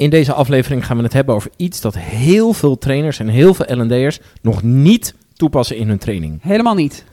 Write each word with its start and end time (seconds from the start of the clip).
In 0.00 0.10
deze 0.10 0.32
aflevering 0.32 0.86
gaan 0.86 0.96
we 0.96 1.02
het 1.02 1.12
hebben 1.12 1.34
over 1.34 1.50
iets 1.56 1.80
dat 1.80 1.98
heel 1.98 2.52
veel 2.52 2.78
trainers 2.78 3.18
en 3.18 3.28
heel 3.28 3.54
veel 3.54 3.76
L&D'ers 3.76 4.20
nog 4.42 4.62
niet 4.62 5.14
toepassen 5.32 5.76
in 5.76 5.88
hun 5.88 5.98
training. 5.98 6.42
Helemaal 6.42 6.74
niet. 6.74 7.04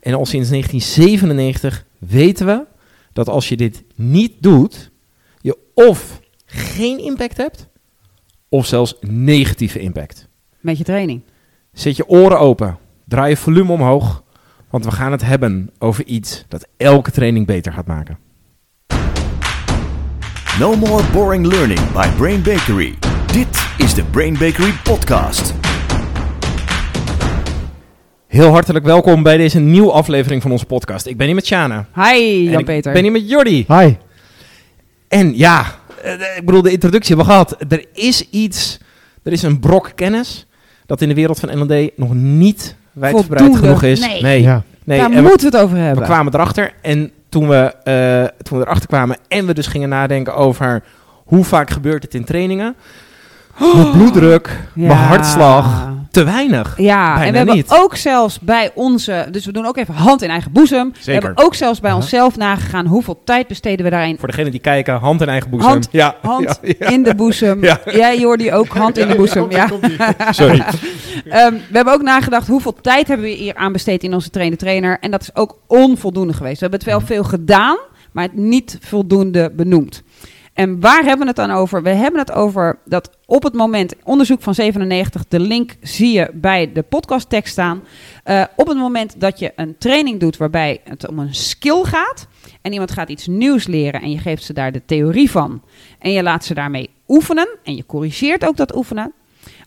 En 0.00 0.14
al 0.14 0.26
sinds 0.26 0.48
1997 0.48 1.86
weten 1.98 2.46
we 2.46 2.64
dat 3.12 3.28
als 3.28 3.48
je 3.48 3.56
dit 3.56 3.84
niet 3.94 4.32
doet, 4.40 4.90
je 5.40 5.58
of 5.74 6.20
geen 6.46 6.98
impact 6.98 7.36
hebt, 7.36 7.68
of 8.48 8.66
zelfs 8.66 8.94
negatieve 9.00 9.78
impact. 9.78 10.28
Met 10.60 10.78
je 10.78 10.84
training. 10.84 11.22
Zet 11.72 11.96
je 11.96 12.08
oren 12.08 12.38
open, 12.38 12.78
draai 13.04 13.30
je 13.30 13.36
volume 13.36 13.72
omhoog, 13.72 14.22
want 14.70 14.84
we 14.84 14.90
gaan 14.90 15.12
het 15.12 15.22
hebben 15.22 15.70
over 15.78 16.04
iets 16.04 16.44
dat 16.48 16.68
elke 16.76 17.10
training 17.10 17.46
beter 17.46 17.72
gaat 17.72 17.86
maken. 17.86 18.18
No 20.58 20.76
more 20.76 21.02
boring 21.12 21.46
learning 21.46 21.80
by 21.92 22.08
Brain 22.16 22.42
Bakery. 22.42 22.94
Dit 23.32 23.66
is 23.78 23.94
de 23.94 24.04
Brain 24.04 24.32
Bakery 24.32 24.72
podcast. 24.82 25.54
Heel 28.26 28.50
hartelijk 28.50 28.84
welkom 28.84 29.22
bij 29.22 29.36
deze 29.36 29.58
nieuwe 29.58 29.92
aflevering 29.92 30.42
van 30.42 30.50
onze 30.50 30.64
podcast. 30.64 31.06
Ik 31.06 31.16
ben 31.16 31.26
hier 31.26 31.34
met 31.34 31.46
Sjana. 31.46 31.86
Hi, 31.94 32.46
En 32.46 32.50
Jan-Peter. 32.50 32.86
Ik 32.86 32.92
ben 32.92 33.02
hier 33.02 33.12
met 33.12 33.30
Jordi. 33.30 33.64
Hi. 33.68 33.94
En 35.08 35.36
ja, 35.36 35.64
eh, 36.02 36.12
ik 36.12 36.42
bedoel, 36.44 36.62
de 36.62 36.72
introductie 36.72 37.16
hebben 37.16 37.34
we 37.34 37.40
gehad. 37.40 37.72
Er 37.72 37.84
is 37.92 38.28
iets, 38.30 38.78
er 39.22 39.32
is 39.32 39.42
een 39.42 39.60
brok 39.60 39.92
kennis 39.94 40.46
dat 40.86 41.00
in 41.00 41.08
de 41.08 41.14
wereld 41.14 41.40
van 41.40 41.62
L&D 41.62 41.96
nog 41.96 42.14
niet 42.14 42.76
wijdverbreid 42.92 43.56
genoeg 43.56 43.82
is. 43.82 44.00
Nee. 44.00 44.22
nee. 44.22 44.42
Ja. 44.42 44.62
nee. 44.84 44.98
Daar 44.98 45.10
En 45.10 45.16
we, 45.16 45.22
moeten 45.22 45.50
we 45.50 45.56
het 45.56 45.64
over 45.64 45.76
we 45.76 45.82
hebben. 45.82 46.04
kwamen 46.04 46.34
erachter 46.34 46.72
en 46.82 47.10
toen 47.36 47.48
we, 47.48 47.74
eh, 47.82 48.38
toen 48.42 48.58
we 48.58 48.64
erachter 48.64 48.88
kwamen 48.88 49.16
en 49.28 49.46
we 49.46 49.54
dus 49.54 49.66
gingen 49.66 49.88
nadenken 49.88 50.34
over 50.34 50.82
hoe 51.24 51.44
vaak 51.44 51.70
gebeurt 51.70 52.02
het 52.02 52.14
in 52.14 52.24
trainingen. 52.24 52.76
Mijn 53.58 53.90
bloeddruk, 53.90 54.60
Ja. 54.74 54.86
mijn 54.86 54.98
hartslag, 54.98 55.94
te 56.10 56.24
weinig. 56.24 56.74
Ja, 56.78 57.06
Bijna 57.14 57.24
en 57.26 57.30
we 57.30 57.36
hebben 57.36 57.54
niet. 57.56 57.70
ook 57.70 57.96
zelfs 57.96 58.40
bij 58.40 58.70
onze, 58.74 59.26
dus 59.30 59.46
we 59.46 59.52
doen 59.52 59.66
ook 59.66 59.76
even 59.76 59.94
hand 59.94 60.22
in 60.22 60.30
eigen 60.30 60.52
boezem. 60.52 60.88
We 60.92 60.98
Zeker. 61.02 61.22
hebben 61.24 61.44
ook 61.44 61.54
zelfs 61.54 61.80
bij 61.80 61.92
onszelf 61.92 62.36
nagegaan 62.36 62.86
hoeveel 62.86 63.20
tijd 63.24 63.46
besteden 63.46 63.84
we 63.84 63.90
daarin. 63.90 64.18
Voor 64.18 64.28
degenen 64.28 64.50
die 64.50 64.60
kijken, 64.60 64.94
hand 64.94 65.20
in 65.20 65.28
eigen 65.28 65.50
boezem. 65.50 65.68
Hand- 65.70 65.88
ja, 65.90 66.14
Hand 66.22 66.58
ja, 66.62 66.86
in 66.88 67.02
de 67.02 67.14
boezem. 67.14 67.62
Ja. 67.64 67.80
Jij 67.84 68.18
Jordi 68.18 68.52
ook 68.52 68.68
hand 68.68 68.98
in 68.98 69.08
de 69.08 69.14
boezem. 69.16 69.50
Ja. 69.50 69.68
Sorry. 70.30 70.60
Ehm, 71.28 71.52
we 71.52 71.60
hebben 71.72 71.94
ook 71.94 72.02
nagedacht 72.02 72.46
hoeveel 72.48 72.74
tijd 72.80 73.08
hebben 73.08 73.26
we 73.26 73.32
hier 73.32 73.54
aan 73.54 73.72
besteed 73.72 74.02
in 74.02 74.14
onze 74.14 74.30
trainer-trainer. 74.30 74.98
En 75.00 75.10
dat 75.10 75.22
is 75.22 75.30
ook 75.36 75.56
onvoldoende 75.66 76.32
geweest. 76.32 76.60
We 76.60 76.66
hebben 76.68 76.78
het 76.78 76.88
wel 76.88 77.00
veel 77.00 77.24
gedaan, 77.24 77.76
maar 78.12 78.24
het 78.24 78.34
niet 78.36 78.78
voldoende 78.80 79.52
benoemd. 79.56 80.02
En 80.56 80.80
waar 80.80 81.02
hebben 81.02 81.20
we 81.20 81.26
het 81.26 81.36
dan 81.36 81.50
over? 81.50 81.82
We 81.82 81.90
hebben 81.90 82.20
het 82.20 82.32
over 82.32 82.78
dat 82.84 83.10
op 83.26 83.42
het 83.42 83.54
moment, 83.54 83.94
onderzoek 84.04 84.42
van 84.42 84.54
97, 84.54 85.24
de 85.28 85.40
link 85.40 85.76
zie 85.80 86.12
je 86.12 86.30
bij 86.34 86.72
de 86.72 86.82
podcasttekst 86.82 87.52
staan. 87.52 87.82
Eh, 88.24 88.44
op 88.56 88.68
het 88.68 88.76
moment 88.76 89.20
dat 89.20 89.38
je 89.38 89.52
een 89.56 89.78
training 89.78 90.20
doet 90.20 90.36
waarbij 90.36 90.80
het 90.84 91.08
om 91.08 91.18
een 91.18 91.34
skill 91.34 91.82
gaat. 91.84 92.26
En 92.62 92.72
iemand 92.72 92.90
gaat 92.90 93.08
iets 93.08 93.26
nieuws 93.26 93.66
leren 93.66 94.00
en 94.00 94.10
je 94.10 94.18
geeft 94.18 94.44
ze 94.44 94.52
daar 94.52 94.72
de 94.72 94.82
theorie 94.86 95.30
van. 95.30 95.62
En 95.98 96.12
je 96.12 96.22
laat 96.22 96.44
ze 96.44 96.54
daarmee 96.54 96.90
oefenen 97.08 97.48
en 97.62 97.76
je 97.76 97.86
corrigeert 97.86 98.46
ook 98.46 98.56
dat 98.56 98.76
oefenen. 98.76 99.12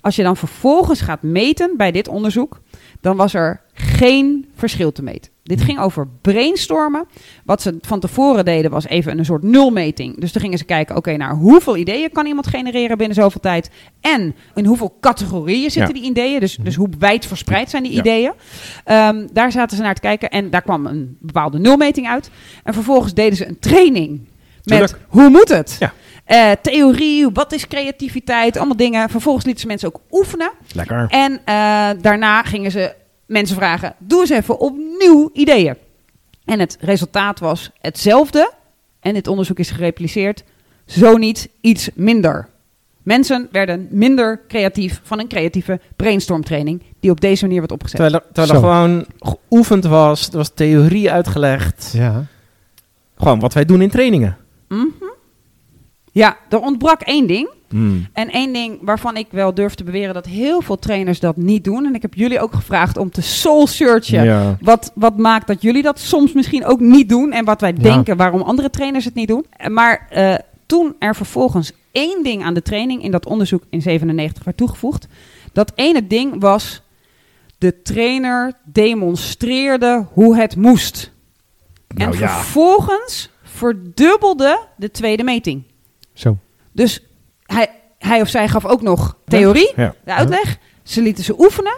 Als 0.01 0.15
je 0.15 0.23
dan 0.23 0.37
vervolgens 0.37 1.01
gaat 1.01 1.21
meten 1.21 1.77
bij 1.77 1.91
dit 1.91 2.07
onderzoek, 2.07 2.59
dan 3.01 3.17
was 3.17 3.33
er 3.33 3.61
geen 3.73 4.49
verschil 4.55 4.91
te 4.91 5.03
meten. 5.03 5.31
Dit 5.43 5.61
ging 5.61 5.79
over 5.79 6.07
brainstormen. 6.21 7.05
Wat 7.45 7.61
ze 7.61 7.77
van 7.81 7.99
tevoren 7.99 8.45
deden 8.45 8.71
was 8.71 8.87
even 8.87 9.19
een 9.19 9.25
soort 9.25 9.43
nulmeting. 9.43 10.19
Dus 10.19 10.31
dan 10.31 10.41
gingen 10.41 10.57
ze 10.57 10.63
kijken, 10.65 10.95
oké, 10.95 11.17
naar 11.17 11.33
hoeveel 11.35 11.77
ideeën 11.77 12.11
kan 12.11 12.25
iemand 12.25 12.47
genereren 12.47 12.97
binnen 12.97 13.15
zoveel 13.15 13.41
tijd? 13.41 13.69
En 14.01 14.35
in 14.55 14.65
hoeveel 14.65 14.97
categorieën 15.01 15.71
zitten 15.71 15.95
Ja. 15.95 16.01
die 16.01 16.09
ideeën? 16.09 16.39
Dus, 16.39 16.57
dus 16.61 16.75
hoe 16.75 16.89
wijd 16.99 17.25
verspreid 17.25 17.69
zijn 17.69 17.83
die 17.83 17.91
Ja. 17.93 17.99
ideeën? 17.99 18.31
Ehm, 18.83 19.27
daar 19.33 19.51
zaten 19.51 19.77
ze 19.77 19.83
naar 19.83 19.95
te 19.95 20.01
kijken 20.01 20.29
en 20.29 20.49
daar 20.49 20.61
kwam 20.61 20.85
een 20.85 21.17
bepaalde 21.19 21.59
nulmeting 21.59 22.07
uit. 22.07 22.29
En 22.63 22.73
vervolgens 22.73 23.13
deden 23.13 23.37
ze 23.37 23.47
een 23.47 23.59
training 23.59 24.09
met 24.63 24.77
Tuurlijk. 24.77 24.99
hoe 25.07 25.29
moet 25.29 25.49
het? 25.49 25.75
Ja. 25.79 25.93
Eh, 26.29 26.51
theorie, 26.61 27.29
wat 27.33 27.51
is 27.51 27.67
creativiteit, 27.67 28.57
allemaal 28.57 28.75
dingen. 28.75 29.09
Vervolgens 29.09 29.45
lieten 29.45 29.61
ze 29.61 29.67
mensen 29.67 29.87
ook 29.87 30.01
oefenen. 30.11 30.51
Lekker. 30.73 31.05
En 31.09 31.41
eh, 31.45 31.89
daarna 32.01 32.43
gingen 32.43 32.71
ze 32.71 32.93
mensen 33.25 33.55
vragen: 33.55 33.95
doe 33.97 34.19
eens 34.19 34.29
even 34.29 34.59
opnieuw 34.59 35.29
ideeën. 35.33 35.75
En 36.45 36.59
het 36.59 36.77
resultaat 36.79 37.39
was 37.39 37.71
hetzelfde. 37.81 38.51
En 38.99 39.13
dit 39.13 39.27
onderzoek 39.27 39.59
is 39.59 39.71
gerepliceerd. 39.71 40.43
Zo 40.85 41.17
niet 41.17 41.49
iets 41.61 41.89
minder. 41.93 42.47
Mensen 43.03 43.47
werden 43.51 43.87
minder 43.91 44.41
creatief 44.47 45.01
van 45.03 45.19
een 45.19 45.27
creatieve 45.27 45.79
brainstormtraining 45.95 46.83
die 46.99 47.11
op 47.11 47.21
deze 47.21 47.45
manier 47.45 47.59
werd 47.59 47.71
opgezet. 47.71 47.99
Terwijl 47.99 48.23
er, 48.23 48.33
terwijl 48.33 48.53
er 48.53 48.69
gewoon 48.69 49.05
geoefend 49.19 49.85
was, 49.85 50.29
er 50.29 50.37
was 50.37 50.51
theorie 50.53 51.11
uitgelegd. 51.11 51.91
Ja. 51.93 52.25
Gewoon 53.17 53.39
wat 53.39 53.53
wij 53.53 53.65
doen 53.65 53.81
in 53.81 53.89
trainingen. 53.89 54.37
Mhm. 54.67 55.08
Ja, 56.11 56.37
er 56.49 56.59
ontbrak 56.59 57.01
één 57.01 57.27
ding. 57.27 57.49
Hmm. 57.69 58.07
En 58.13 58.29
één 58.29 58.53
ding 58.53 58.77
waarvan 58.81 59.17
ik 59.17 59.27
wel 59.31 59.53
durf 59.53 59.75
te 59.75 59.83
beweren 59.83 60.13
dat 60.13 60.25
heel 60.25 60.61
veel 60.61 60.79
trainers 60.79 61.19
dat 61.19 61.37
niet 61.37 61.63
doen. 61.63 61.85
En 61.85 61.95
ik 61.95 62.01
heb 62.01 62.13
jullie 62.13 62.39
ook 62.39 62.53
gevraagd 62.53 62.97
om 62.97 63.11
te 63.11 63.21
soul 63.21 63.67
searchen. 63.67 64.23
Ja. 64.23 64.57
Wat, 64.61 64.91
wat 64.95 65.17
maakt 65.17 65.47
dat 65.47 65.61
jullie 65.61 65.81
dat 65.83 65.99
soms 65.99 66.33
misschien 66.33 66.65
ook 66.65 66.79
niet 66.79 67.09
doen? 67.09 67.31
En 67.31 67.45
wat 67.45 67.61
wij 67.61 67.73
Ja. 67.75 67.81
denken 67.83 68.17
waarom 68.17 68.41
andere 68.41 68.69
trainers 68.69 69.05
het 69.05 69.13
niet 69.13 69.27
doen. 69.27 69.45
Maar 69.67 70.07
eh, 70.09 70.35
toen 70.65 70.95
er 70.99 71.15
vervolgens 71.15 71.71
één 71.91 72.23
ding 72.23 72.43
aan 72.43 72.53
de 72.53 72.61
training 72.61 73.03
in 73.03 73.11
dat 73.11 73.25
onderzoek 73.25 73.63
in 73.69 73.81
97 73.81 74.43
werd 74.43 74.57
toegevoegd. 74.57 75.07
Dat 75.53 75.71
ene 75.75 76.07
ding 76.07 76.41
was, 76.41 76.81
de 77.57 77.81
trainer 77.81 78.53
demonstreerde 78.63 80.05
hoe 80.13 80.35
het 80.35 80.55
moest. 80.55 81.11
Nou 81.87 82.11
en 82.11 82.19
ja. 82.19 82.35
vervolgens 82.35 83.29
verdubbelde 83.43 84.59
de 84.77 84.91
tweede 84.91 85.23
meting. 85.23 85.63
Zo. 86.19 86.37
Dus 86.71 87.03
hij, 87.43 87.69
hij 87.97 88.21
of 88.21 88.27
zij 88.29 88.47
gaf 88.47 88.65
ook 88.65 88.81
nog 88.81 89.17
theorie, 89.25 89.71
Ja. 89.75 89.95
de 90.05 90.13
uitleg. 90.13 90.57
Ze 90.83 91.01
lieten 91.01 91.23
ze 91.23 91.39
oefenen. 91.39 91.77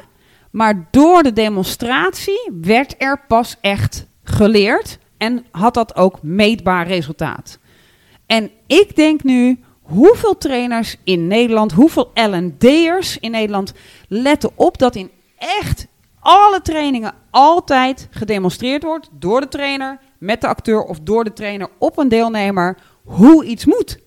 Maar 0.52 0.88
door 0.92 1.24
de 1.24 1.34
demonstratie 1.34 2.52
werd 2.62 2.96
er 2.98 3.22
pas 3.28 3.58
echt 3.62 4.06
geleerd. 4.24 4.98
En 5.18 5.46
had 5.52 5.74
dat 5.74 5.96
ook 5.96 6.22
meetbaar 6.22 6.88
resultaat. 6.88 7.60
En 8.26 8.52
ik 8.68 8.96
denk 8.96 9.24
nu, 9.24 9.60
hoeveel 9.82 10.38
trainers 10.38 10.96
in 11.04 11.28
Nederland, 11.28 11.72
hoeveel 11.72 12.12
L&D'ers 12.14 13.20
in 13.20 13.32
Nederland 13.32 13.74
letten 14.08 14.52
op 14.56 14.78
dat 14.78 14.96
in 14.96 15.12
echt 15.38 15.88
alle 16.20 16.62
trainingen 16.62 17.14
altijd 17.30 18.08
gedemonstreerd 18.12 18.84
wordt 18.84 19.10
door 19.12 19.42
de 19.42 19.48
trainer, 19.48 20.00
met 20.18 20.42
de 20.42 20.48
acteur 20.48 20.84
of 20.84 21.00
door 21.00 21.24
de 21.24 21.34
trainer 21.34 21.70
op 21.78 21.98
een 21.98 22.10
deelnemer 22.10 22.78
hoe 23.04 23.46
iets 23.46 23.66
moet. 23.66 24.00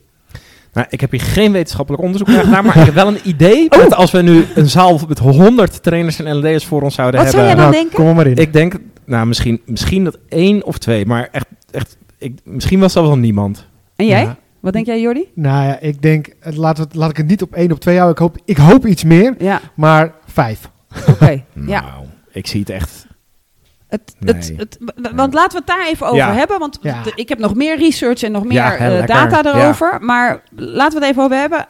Nou, 0.75 0.87
ik 0.91 1.01
heb 1.01 1.11
hier 1.11 1.21
geen 1.21 1.53
wetenschappelijk 1.53 2.03
onderzoek 2.03 2.29
naar 2.29 2.45
gedaan, 2.45 2.65
maar 2.65 2.77
ik 2.77 2.85
heb 2.85 2.95
wel 2.95 3.09
een 3.09 3.19
idee. 3.25 3.67
Oh. 3.75 3.79
Dat 3.79 3.95
als 3.95 4.11
we 4.11 4.23
nu 4.23 4.45
een 4.55 4.69
zaal 4.69 5.01
met 5.09 5.19
100 5.19 5.83
trainers 5.83 6.21
en 6.23 6.37
LD'ers 6.39 6.65
voor 6.67 6.83
ons 6.83 6.95
zouden 6.95 7.21
Wat 7.21 7.31
zou 7.31 7.43
hebben. 7.47 7.63
jij 7.65 7.71
dan 7.71 7.81
Nou, 7.81 7.91
denken? 7.91 8.05
Kom 8.07 8.17
maar 8.17 8.27
in. 8.27 8.37
Ik 8.37 8.53
denk, 8.53 8.75
nou 9.05 9.27
misschien, 9.27 9.61
misschien 9.67 10.05
dat 10.05 10.19
één 10.29 10.65
of 10.65 10.79
twee, 10.79 11.07
maar 11.07 11.29
echt, 11.33 11.47
echt 11.71 11.97
ik, 12.19 12.39
misschien 12.45 12.81
was 12.81 12.93
zelfs 12.93 13.09
wel 13.09 13.19
niemand. 13.19 13.67
En 13.97 14.07
jij? 14.07 14.23
Ja. 14.23 14.37
Wat 14.61 14.73
denk 14.73 14.87
jij, 14.87 15.01
Jordi? 15.01 15.25
Nou 15.35 15.67
ja, 15.67 15.79
ik 15.81 16.03
denk, 16.03 16.29
laat, 16.41 16.79
het, 16.79 16.95
laat 16.95 17.11
ik 17.11 17.17
het 17.17 17.27
niet 17.27 17.43
op 17.43 17.53
één 17.55 17.73
op 17.73 17.81
twee 17.81 17.99
houden. 17.99 18.25
Ik 18.25 18.33
hoop, 18.33 18.43
ik 18.45 18.57
hoop 18.57 18.87
iets 18.87 19.05
meer, 19.05 19.35
Ja, 19.39 19.61
maar 19.75 20.13
vijf. 20.27 20.71
oké. 21.09 21.31
ja. 21.67 21.81
Nou, 21.81 22.05
ik 22.33 22.47
zie 22.47 22.61
het 22.61 22.71
echt. 22.71 23.04
Het, 24.01 24.15
Nee. 24.49 24.57
het, 24.57 24.79
want 25.15 25.35
laten 25.35 25.51
we 25.51 25.57
het 25.57 25.67
daar 25.67 25.87
even 25.87 26.07
over 26.07 26.19
Ja. 26.19 26.33
hebben. 26.35 26.59
Want 26.59 26.79
Ja. 26.83 27.03
ik 27.15 27.29
heb 27.29 27.39
nog 27.39 27.55
meer 27.55 27.79
research 27.79 28.23
en 28.23 28.33
nog 28.33 28.45
meer 28.45 28.53
Ja, 28.53 28.77
eh, 28.77 29.07
data 29.07 29.45
erover. 29.55 29.99
Maar 30.01 30.43
laten 30.57 30.99
we 30.99 31.05
het 31.07 31.15
even 31.15 31.23
over 31.23 31.37
hebben. 31.37 31.67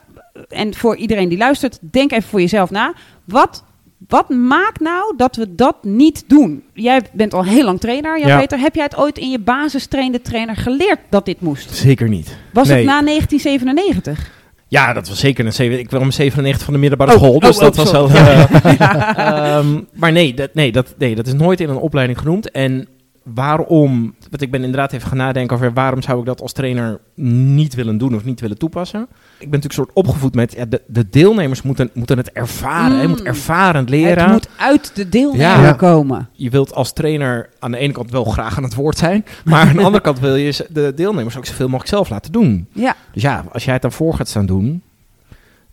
En 0.49 0.75
voor 0.75 0.97
iedereen 0.97 1.29
die 1.29 1.39
luistert, 1.39 1.79
denk 1.81 2.13
even 2.13 2.29
voor 2.29 2.41
jezelf 2.41 2.71
na. 2.71 2.93
Wat, 3.25 3.65
wat 4.09 4.29
maakt 4.29 4.81
nou 4.81 5.17
dat 5.17 5.37
we 5.37 5.55
dat 5.55 5.77
niet 5.85 6.25
doen? 6.27 6.63
Jij 6.73 7.03
bent 7.13 7.35
al 7.35 7.45
heel 7.45 7.65
lang 7.65 7.81
trainer, 7.81 8.19
Jan 8.19 8.29
Ja. 8.29 8.39
Peter. 8.39 8.59
Heb 8.59 8.75
jij 8.75 8.85
het 8.85 8.97
ooit 8.97 9.19
in 9.19 9.31
je 9.31 9.39
basistrainde 9.39 10.23
trainer 10.23 10.57
geleerd 10.57 10.99
dat 11.09 11.25
dit 11.25 11.41
moest? 11.41 11.75
Zeker 11.75 12.09
niet. 12.09 12.37
Was 12.53 12.69
Nee. 12.69 12.77
het 12.77 12.87
na 12.87 13.01
1997? 13.03 14.31
Ja, 14.69 14.93
dat 14.93 15.09
was 15.09 15.19
zeker 15.19 15.47
een 15.47 15.53
zeven. 15.53 15.79
Ik 15.79 15.87
kwam 15.87 16.11
97 16.11 16.65
van 16.65 16.73
de 16.75 16.81
middelbare 16.81 17.11
Oh, 17.13 17.17
school, 17.17 17.35
oh, 17.35 17.41
dus 17.41 17.57
oh, 17.57 17.63
dat 17.63 17.77
was 17.77 17.91
wel. 17.91 18.09
eh, 18.11 19.57
ehm, 19.57 19.81
maar 19.93 20.13
nee 20.13 20.35
dat, 20.35 20.55
nee, 20.55 20.73
dat, 20.73 20.95
nee, 20.99 21.15
dat 21.15 21.27
is 21.27 21.33
nooit 21.33 21.61
in 21.61 21.69
een 21.69 21.77
opleiding 21.77 22.19
genoemd. 22.19 22.51
En 22.51 22.89
waarom? 23.25 24.15
Want 24.31 24.43
ik 24.43 24.51
ben 24.51 24.63
inderdaad 24.65 24.93
even 24.93 25.09
gaan 25.09 25.17
nadenken 25.17 25.57
over 25.57 25.73
waarom 25.73 26.03
zou 26.03 26.19
ik 26.21 26.27
dat 26.27 26.41
als 26.41 26.53
trainer 26.53 27.01
niet 27.15 27.75
willen 27.75 27.99
doen 27.99 28.15
of 28.15 28.25
niet 28.25 28.41
willen 28.41 28.59
toepassen. 28.59 29.01
Ik 29.39 29.51
ben 29.51 29.61
natuurlijk 29.61 29.73
soort 29.73 29.91
opgevoed 30.07 30.35
met 30.35 30.53
ja, 30.53 30.65
de, 30.65 30.83
de 30.87 31.09
deelnemers 31.09 31.63
moeten, 31.63 31.91
moeten 31.93 32.17
het 32.17 32.33
ervaren. 32.33 32.95
Mm. 32.97 33.01
Je 33.03 33.09
moet 33.09 33.23
ervarend 33.23 33.89
leren. 33.89 34.23
Het 34.25 34.33
moet 34.33 34.49
uit 34.57 34.91
de 34.97 35.09
deelnemer 35.09 35.63
Ja. 35.65 35.73
komen. 35.73 36.29
Je 36.33 36.51
wilt 36.51 36.75
als 36.75 36.93
trainer 36.93 37.49
aan 37.59 37.71
de 37.71 37.79
ene 37.79 37.93
kant 37.93 38.11
wel 38.11 38.25
graag 38.25 38.57
aan 38.57 38.63
het 38.63 38.75
woord 38.75 38.97
zijn, 38.99 39.25
maar 39.45 39.69
aan 39.69 39.77
de 39.77 39.83
andere 39.83 40.03
kant 40.03 40.19
wil 40.21 40.35
je 40.35 40.67
de 40.71 40.93
deelnemers 40.97 41.37
ook 41.37 41.47
zoveel 41.47 41.67
mogelijk 41.69 41.91
zelf 41.91 42.09
laten 42.09 42.33
doen. 42.33 42.67
Ja, 42.73 42.97
Dus 43.13 43.23
ja, 43.23 43.45
als 43.53 43.65
jij 43.65 43.73
het 43.73 43.83
dan 43.83 43.93
voor 43.93 44.15
gaat 44.15 44.29
staan 44.29 44.47
doen, 44.47 44.83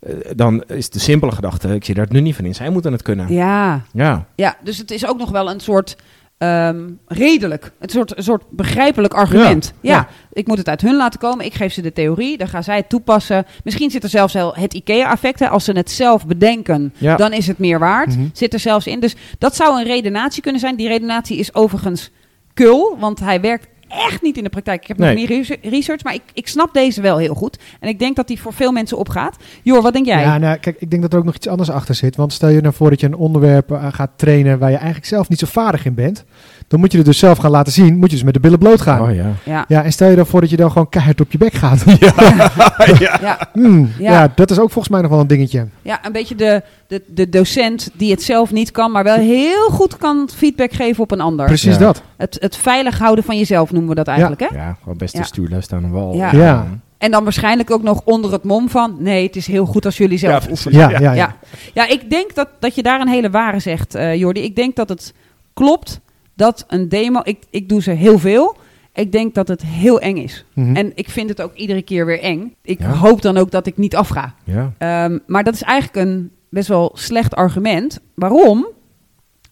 eh, 0.00 0.14
dan 0.36 0.62
is 0.62 0.90
de 0.90 0.98
simpele 0.98 1.32
gedachte, 1.32 1.74
ik 1.74 1.84
zie 1.84 1.94
daar 1.94 2.04
het 2.04 2.12
nu 2.12 2.20
niet 2.20 2.36
van 2.36 2.44
in. 2.44 2.54
Zij 2.54 2.70
moeten 2.70 2.92
het 2.92 3.02
kunnen. 3.02 3.32
Ja, 3.32 3.80
Ja. 3.92 4.26
ja, 4.34 4.56
dus 4.64 4.78
het 4.78 4.90
is 4.90 5.06
ook 5.06 5.18
nog 5.18 5.30
wel 5.30 5.50
een 5.50 5.60
soort 5.60 5.96
ehm, 6.42 6.90
redelijk, 7.06 7.72
een 7.78 7.88
soort, 7.88 8.16
een 8.16 8.22
soort 8.22 8.42
begrijpelijk 8.50 9.14
argument. 9.14 9.72
Ja, 9.80 9.92
ja. 9.94 10.08
ik 10.32 10.46
moet 10.46 10.58
het 10.58 10.68
uit 10.68 10.80
hun 10.80 10.96
laten 10.96 11.20
komen. 11.20 11.44
Ik 11.44 11.54
geef 11.54 11.72
ze 11.72 11.82
de 11.82 11.92
theorie, 11.92 12.38
dan 12.38 12.48
gaan 12.48 12.64
zij 12.64 12.76
het 12.76 12.88
toepassen. 12.88 13.46
Misschien 13.64 13.90
zit 13.90 14.02
er 14.02 14.08
zelfs 14.08 14.32
wel 14.34 14.54
het 14.54 14.74
IKEA-effect. 14.74 15.48
Als 15.48 15.64
ze 15.64 15.72
het 15.72 15.90
zelf 15.90 16.26
bedenken, 16.26 16.94
Ja. 16.98 17.16
dan 17.16 17.32
is 17.32 17.46
het 17.46 17.58
meer 17.58 17.78
waard. 17.78 18.16
Mhm. 18.16 18.26
Zit 18.32 18.52
er 18.52 18.58
zelfs 18.60 18.86
in. 18.86 19.00
Dus 19.00 19.14
dat 19.38 19.56
zou 19.56 19.78
een 19.78 19.86
redenatie 19.86 20.42
kunnen 20.42 20.60
zijn. 20.60 20.76
Die 20.76 20.88
redenatie 20.88 21.38
is 21.38 21.54
overigens 21.54 22.10
kul, 22.54 22.96
want 22.98 23.20
hij 23.20 23.40
werkt 23.40 23.66
echt 24.08 24.22
niet 24.22 24.36
in 24.36 24.44
de 24.44 24.50
praktijk. 24.50 24.82
Ik 24.82 24.88
heb 24.88 24.96
nog 24.98 25.06
Nee. 25.06 25.16
niet 25.16 25.28
research- 25.28 25.60
research, 25.70 26.04
maar 26.04 26.14
ik, 26.14 26.22
ik 26.32 26.48
snap 26.48 26.74
deze 26.74 27.00
wel 27.00 27.16
heel 27.18 27.34
goed. 27.34 27.58
En 27.80 27.88
ik 27.88 27.98
denk 27.98 28.16
dat 28.16 28.26
die 28.28 28.40
voor 28.40 28.52
veel 28.52 28.72
mensen 28.72 28.98
opgaat. 28.98 29.36
Jor, 29.62 29.82
wat 29.82 29.92
denk 29.92 30.06
jij? 30.06 30.20
Ja, 30.20 30.38
nou, 30.38 30.56
kijk, 30.58 30.76
ik 30.78 30.90
denk 30.90 31.02
dat 31.02 31.12
er 31.12 31.18
ook 31.18 31.24
nog 31.24 31.34
iets 31.34 31.48
anders 31.48 31.70
achter 31.70 31.94
zit. 31.94 32.16
Want 32.16 32.32
stel 32.32 32.48
je 32.48 32.60
nou 32.60 32.74
voor 32.74 32.90
dat 32.90 33.00
je 33.00 33.06
een 33.06 33.14
onderwerp 33.16 33.70
eh, 33.72 33.86
gaat 33.90 34.10
trainen 34.16 34.58
waar 34.58 34.70
je 34.70 34.76
eigenlijk 34.76 35.06
zelf 35.06 35.28
niet 35.28 35.38
zo 35.38 35.46
vaardig 35.50 35.84
in 35.84 35.94
bent. 35.94 36.24
Dan 36.68 36.80
moet 36.80 36.90
je 36.92 36.96
het 36.98 37.06
dus 37.06 37.18
zelf 37.18 37.38
gaan 37.38 37.50
laten 37.50 37.72
zien. 37.72 37.96
Moet 37.98 38.08
je 38.10 38.16
dus 38.16 38.24
met 38.24 38.34
de 38.34 38.40
billen 38.40 38.58
bloot 38.58 38.80
gaan. 38.80 39.00
Oh 39.00 39.14
ja. 39.14 39.26
Ja. 39.44 39.64
Ja, 39.68 39.84
en 39.84 39.92
stel 39.92 40.08
je 40.10 40.16
dan 40.16 40.26
voor 40.26 40.40
dat 40.40 40.50
je 40.50 40.56
dan 40.56 40.70
gewoon 40.70 40.88
keihard 40.88 41.20
op 41.20 41.32
je 41.32 41.38
bek 41.38 41.52
gaat. 41.52 41.84
Ja, 43.20 43.48
Hmm, 43.52 43.90
Ja. 43.98 44.12
ja. 44.12 44.32
dat 44.34 44.50
is 44.50 44.58
ook 44.58 44.70
volgens 44.70 44.88
mij 44.88 45.00
nog 45.02 45.10
wel 45.10 45.20
een 45.20 45.26
dingetje. 45.26 45.66
ja, 45.82 46.06
een 46.06 46.12
beetje 46.12 46.34
de, 46.34 46.62
de, 46.86 47.02
de 47.06 47.28
docent 47.28 47.90
die 47.94 48.10
het 48.10 48.22
zelf 48.22 48.52
niet 48.52 48.70
kan, 48.70 48.90
maar 48.92 49.04
wel 49.04 49.16
heel 49.16 49.68
goed 49.70 49.96
kan 49.96 50.28
feedback 50.34 50.72
geven 50.72 51.02
op 51.02 51.10
een 51.10 51.20
ander. 51.20 51.46
Precies 51.46 51.72
Ja. 51.72 51.78
dat. 51.78 52.02
Het, 52.16 52.36
het 52.40 52.56
veilig 52.56 52.98
houden 52.98 53.24
van 53.24 53.38
jezelf 53.38 53.72
noemen 53.72 53.81
we 53.88 53.94
dat 53.94 54.06
eigenlijk, 54.08 54.40
hè? 54.40 54.46
Ja, 54.56 54.76
gewoon 54.82 54.98
best 54.98 55.14
Ja. 55.14 55.20
de 55.20 55.26
stuurluis 55.26 55.70
aan 55.72 55.84
een 55.84 55.90
wal. 55.90 56.14
Ja. 56.14 56.32
Ja. 56.32 56.66
En 56.98 57.10
dan 57.10 57.22
waarschijnlijk 57.22 57.70
ook 57.70 57.82
nog 57.82 58.00
onder 58.04 58.32
het 58.32 58.44
mom 58.44 58.68
van... 58.68 58.96
nee, 58.98 59.26
het 59.26 59.36
is 59.36 59.46
heel 59.46 59.66
goed 59.66 59.84
als 59.84 59.96
jullie 59.96 60.18
zelf 60.18 60.44
Ja, 60.44 60.50
oefenen. 60.50 60.78
Ja, 60.78 60.90
ja, 60.90 60.98
ja. 60.98 61.12
Ja. 61.12 61.36
ja, 61.74 61.88
ik 61.88 62.10
denk 62.10 62.34
dat, 62.34 62.48
dat 62.58 62.74
je 62.74 62.82
daar 62.82 63.00
een 63.00 63.08
hele 63.08 63.30
ware 63.30 63.58
zegt, 63.58 63.94
eh 63.94 64.14
Jordi. 64.14 64.40
Ik 64.42 64.56
denk 64.56 64.76
dat 64.76 64.88
het 64.88 65.14
klopt 65.54 66.00
dat 66.34 66.64
een 66.68 66.88
demo... 66.88 67.20
Ik, 67.24 67.38
ik 67.50 67.68
doe 67.68 67.82
ze 67.82 67.90
heel 67.90 68.18
veel. 68.18 68.56
Ik 68.94 69.12
denk 69.12 69.34
dat 69.34 69.48
het 69.48 69.62
heel 69.62 70.00
eng 70.00 70.16
is. 70.16 70.44
Mhm. 70.52 70.76
En 70.76 70.92
ik 70.94 71.08
vind 71.10 71.28
het 71.28 71.42
ook 71.42 71.54
iedere 71.54 71.82
keer 71.82 72.06
weer 72.06 72.20
eng. 72.20 72.54
Ik 72.62 72.78
Ja. 72.80 72.90
hoop 72.92 73.22
dan 73.22 73.36
ook 73.36 73.50
dat 73.50 73.66
ik 73.66 73.76
niet 73.76 73.96
afga. 73.96 74.34
Ja. 74.44 74.72
Ehm, 74.78 75.18
maar 75.26 75.44
dat 75.44 75.54
is 75.54 75.62
eigenlijk 75.62 76.06
een 76.08 76.30
best 76.48 76.68
wel 76.68 76.90
slecht 76.94 77.34
argument. 77.34 78.00
Waarom? 78.14 78.66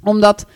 Omdat 0.05 0.47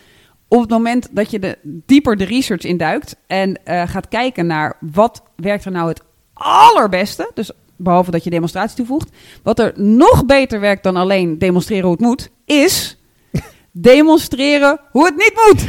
op 0.47 0.61
het 0.61 0.69
moment 0.69 1.07
dat 1.11 1.31
je 1.31 1.39
de, 1.39 1.57
dieper 1.63 2.17
de 2.17 2.25
research 2.25 2.63
induikt 2.63 3.15
en 3.27 3.59
eh, 3.63 3.87
gaat 3.87 4.07
kijken 4.07 4.45
naar 4.45 4.77
wat 4.79 5.23
werkt 5.35 5.65
er 5.65 5.71
nou 5.71 5.87
het 5.87 6.01
allerbeste, 6.33 7.31
dus 7.33 7.51
behalve 7.75 8.11
dat 8.11 8.23
je 8.23 8.29
demonstratie 8.29 8.75
toevoegt, 8.75 9.09
wat 9.43 9.59
er 9.59 9.73
nog 9.75 10.25
beter 10.25 10.59
werkt 10.59 10.83
dan 10.83 10.95
alleen 10.95 11.39
demonstreren 11.39 11.83
hoe 11.83 11.91
het 11.91 12.01
moet, 12.01 12.29
is 12.45 12.97
demonstreren 13.71 14.79
hoe 14.91 15.05
het 15.05 15.15
niet 15.15 15.33
moet. 15.45 15.65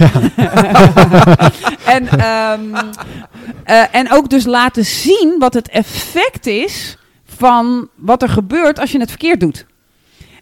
en, 1.95 2.09
ehm, 2.09 2.93
eh, 3.65 3.95
en 3.95 4.13
ook 4.13 4.31
dus 4.31 4.45
laten 4.45 4.85
zien 4.85 5.37
wat 5.39 5.55
het 5.55 5.69
effect 5.69 6.47
is 6.47 6.99
van 7.25 7.89
wat 7.95 8.23
er 8.23 8.29
gebeurt 8.29 8.79
als 8.79 8.93
je 8.93 9.01
het 9.01 9.11
verkeerd 9.11 9.41
doet. 9.41 9.67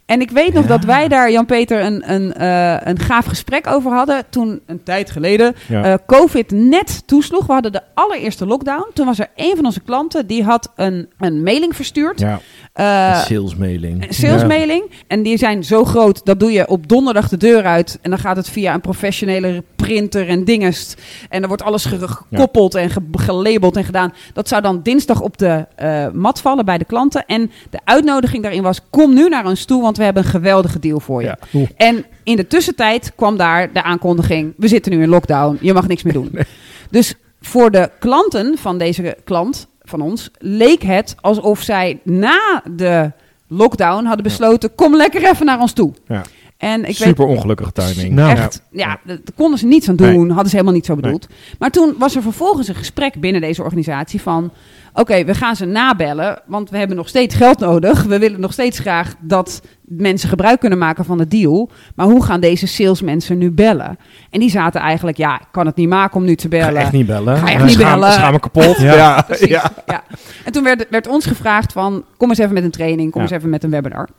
En 0.05 0.21
ik 0.21 0.31
weet 0.31 0.53
nog 0.53 0.63
Ja. 0.63 0.69
dat 0.69 0.83
wij 0.83 1.07
daar, 1.07 1.31
Jan-Peter, 1.31 1.81
een, 1.85 2.11
een, 2.13 2.33
eh, 2.33 2.75
een 2.87 2.99
gaaf 2.99 3.25
gesprek 3.25 3.67
over 3.67 3.91
hadden. 3.91 4.23
Toen, 4.29 4.61
een 4.65 4.83
tijd 4.83 5.11
geleden, 5.11 5.55
Ja. 5.67 5.83
eh, 5.83 5.93
COVID 6.05 6.51
net 6.51 7.07
toesloeg. 7.07 7.45
We 7.45 7.53
hadden 7.53 7.71
de 7.71 7.81
allereerste 7.93 8.45
lockdown. 8.45 8.89
Toen 8.93 9.05
was 9.05 9.19
er 9.19 9.27
een 9.35 9.55
van 9.55 9.65
onze 9.65 9.79
klanten, 9.81 10.27
die 10.27 10.43
had 10.43 10.71
een, 10.75 11.09
een 11.19 11.43
mailing 11.43 11.75
verstuurd. 11.75 12.19
ja. 12.19 12.39
Een 12.75 13.15
salesmailing. 13.15 14.05
salesmailing. 14.09 14.91
En 15.07 15.23
die 15.23 15.37
zijn 15.37 15.63
zo 15.63 15.85
groot, 15.85 16.25
dat 16.25 16.39
doe 16.39 16.51
je 16.51 16.67
op 16.67 16.87
donderdag 16.87 17.29
de 17.29 17.37
deur 17.37 17.63
uit. 17.63 17.99
En 18.01 18.09
dan 18.09 18.19
gaat 18.19 18.35
het 18.35 18.49
via 18.49 18.73
een 18.73 18.81
professionele 18.81 19.63
printer 19.75 20.27
en 20.27 20.43
dingest. 20.43 21.01
En 21.29 21.39
dan 21.39 21.47
wordt 21.47 21.63
alles 21.63 21.85
ge- 21.85 22.07
gekoppeld 22.07 22.75
en 22.75 22.89
ge- 22.89 23.01
gelabeld 23.11 23.77
en 23.77 23.83
gedaan. 23.83 24.13
Dat 24.33 24.47
zou 24.47 24.61
dan 24.61 24.81
dinsdag 24.83 25.21
op 25.21 25.37
de 25.37 25.65
eh, 25.75 26.07
mat 26.13 26.41
vallen 26.41 26.65
bij 26.65 26.77
de 26.77 26.85
klanten. 26.85 27.25
En 27.25 27.51
de 27.69 27.79
uitnodiging 27.83 28.43
daarin 28.43 28.63
was, 28.63 28.79
kom 28.89 29.13
nu 29.13 29.29
naar 29.29 29.45
ons 29.45 29.65
toe, 29.65 29.81
want 29.81 29.97
we 29.97 30.03
hebben 30.03 30.23
een 30.23 30.29
geweldige 30.29 30.79
deal 30.79 30.99
voor 30.99 31.21
je. 31.21 31.35
Ja. 31.51 31.65
En 31.75 32.05
in 32.23 32.35
de 32.35 32.47
tussentijd 32.47 33.11
kwam 33.15 33.37
daar 33.37 33.73
de 33.73 33.83
aankondiging, 33.83 34.53
we 34.57 34.67
zitten 34.67 34.91
nu 34.91 35.01
in 35.01 35.09
lockdown, 35.09 35.57
je 35.61 35.73
mag 35.73 35.87
niks 35.87 36.03
meer 36.03 36.13
doen. 36.13 36.31
Dus 36.89 37.13
voor 37.41 37.71
de 37.71 37.89
klanten 37.99 38.57
van 38.57 38.77
deze 38.77 39.17
klant 39.23 39.67
van 39.89 40.01
ons 40.01 40.29
leek 40.37 40.81
het 40.81 41.15
alsof 41.21 41.61
zij 41.61 41.99
na 42.03 42.63
de 42.71 43.11
lockdown 43.47 44.05
hadden 44.05 44.23
besloten: 44.23 44.75
kom 44.75 44.95
lekker 44.95 45.23
even 45.23 45.45
naar 45.45 45.59
ons 45.59 45.73
toe. 45.73 45.93
Ja. 46.07 46.21
En 46.65 46.79
ik 46.79 46.85
weet 46.85 46.95
Super 46.95 47.25
ongelukkige 47.25 47.71
timing. 47.71 48.13
Nou. 48.13 48.31
echt, 48.37 48.61
ja, 48.71 48.99
daar 49.03 49.17
konden 49.35 49.59
ze 49.59 49.65
niets 49.65 49.89
aan 49.89 49.95
doen, 49.95 50.27
hadden 50.29 50.49
ze 50.49 50.55
helemaal 50.55 50.73
niet 50.75 50.85
zo 50.85 50.95
bedoeld. 50.95 51.27
Maar 51.59 51.69
toen 51.69 51.95
was 51.97 52.15
er 52.15 52.21
vervolgens 52.21 52.67
een 52.67 52.75
gesprek 52.75 53.19
binnen 53.19 53.41
deze 53.41 53.63
organisatie 53.63 54.21
van: 54.21 54.51
oké, 54.93 55.23
we 55.25 55.33
gaan 55.33 55.55
ze 55.55 55.65
nabellen, 55.65 56.41
want 56.45 56.69
we 56.69 56.77
hebben 56.77 56.97
nog 56.97 57.07
steeds 57.07 57.35
geld 57.35 57.59
nodig. 57.59 58.03
We 58.03 58.19
willen 58.19 58.39
nog 58.39 58.53
steeds 58.53 58.79
graag 58.79 59.13
dat 59.19 59.61
mensen 59.81 60.29
gebruik 60.29 60.59
kunnen 60.59 60.77
maken 60.79 61.05
van 61.05 61.17
de 61.17 61.27
deal. 61.27 61.69
Maar 61.95 62.05
hoe 62.05 62.23
gaan 62.23 62.39
deze 62.39 62.67
salesmensen 62.67 63.37
nu 63.37 63.51
bellen? 63.51 63.97
En 64.29 64.39
die 64.39 64.49
zaten 64.49 64.81
eigenlijk: 64.81 65.17
ja, 65.17 65.35
ik 65.39 65.47
kan 65.51 65.65
het 65.65 65.75
niet 65.75 65.89
maken 65.89 66.15
om 66.17 66.25
nu 66.25 66.35
te 66.35 66.49
Ga 66.51 66.57
bellen. 66.65 66.81
echt 66.81 66.91
niet 66.91 67.05
bellen. 67.07 67.37
Ga 67.37 67.47
echt 67.47 67.63
niet 67.63 67.71
schaam- 67.71 67.99
bellen. 67.99 68.13
Schaam 68.13 68.33
me 68.33 68.39
kapot. 68.39 68.77
Ja. 68.77 68.93
Ja. 68.95 69.21
Precies, 69.21 69.47
Ja. 69.47 69.71
ja. 69.85 70.03
En 70.45 70.51
toen 70.51 70.63
werd, 70.63 70.87
werd 70.89 71.07
ons 71.07 71.25
gevraagd 71.25 71.71
van, 71.73 72.03
kom 72.17 72.29
eens 72.29 72.39
even 72.39 72.53
met 72.53 72.63
een 72.63 72.71
training, 72.71 73.11
kom 73.11 73.21
Ja. 73.21 73.27
eens 73.27 73.37
even 73.37 73.49
met 73.49 73.63
een 73.63 73.69
webinar. 73.69 74.09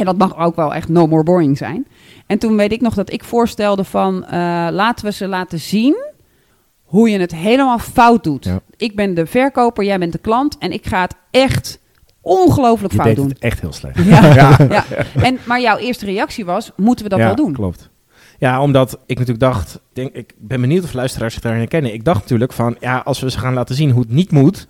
En 0.00 0.06
dat 0.06 0.18
mag 0.18 0.36
ook 0.38 0.56
wel 0.56 0.74
echt 0.74 0.88
no 0.88 1.06
more 1.06 1.22
boring 1.22 1.58
zijn. 1.58 1.86
En 2.26 2.38
toen 2.38 2.56
weet 2.56 2.72
ik 2.72 2.80
nog 2.80 2.94
dat 2.94 3.12
ik 3.12 3.24
voorstelde 3.24 3.84
van, 3.84 4.24
eh, 4.24 4.30
laten 4.70 5.04
we 5.04 5.12
ze 5.12 5.26
laten 5.26 5.58
zien 5.60 5.96
hoe 6.82 7.10
je 7.10 7.18
het 7.18 7.34
helemaal 7.34 7.78
fout 7.78 8.24
doet. 8.24 8.44
Ja. 8.44 8.60
Ik 8.76 8.96
ben 8.96 9.14
de 9.14 9.26
verkoper, 9.26 9.84
jij 9.84 9.98
bent 9.98 10.12
de 10.12 10.18
klant 10.18 10.58
en 10.58 10.72
ik 10.72 10.86
ga 10.86 11.00
het 11.00 11.14
echt 11.30 11.78
ongelooflijk 12.20 12.94
fout 12.94 13.16
doen. 13.16 13.34
echt 13.38 13.60
heel 13.60 13.72
slecht. 13.72 14.04
Ja. 14.04 14.28
Ja. 14.34 14.56
Ja. 14.68 14.84
En, 15.22 15.38
maar 15.44 15.60
jouw 15.60 15.76
eerste 15.76 16.04
reactie 16.04 16.44
was, 16.44 16.72
moeten 16.76 17.04
we 17.04 17.10
dat 17.10 17.18
wel 17.18 17.34
doen? 17.34 17.52
klopt. 17.52 17.90
Ja, 18.38 18.62
omdat 18.62 18.98
ik 19.06 19.18
natuurlijk 19.18 19.40
dacht, 19.40 19.80
denk, 19.92 20.14
ik 20.14 20.34
ben 20.38 20.60
benieuwd 20.60 20.84
of 20.84 20.92
luisteraars 20.92 21.32
zich 21.32 21.42
daarin 21.42 21.60
herkennen. 21.60 21.92
Ik 21.92 22.04
dacht 22.04 22.20
natuurlijk 22.20 22.52
van, 22.52 22.76
ja, 22.80 22.98
als 22.98 23.20
we 23.20 23.30
ze 23.30 23.38
gaan 23.38 23.54
laten 23.54 23.74
zien 23.74 23.90
hoe 23.90 24.02
het 24.02 24.10
niet 24.10 24.30
moet, 24.30 24.68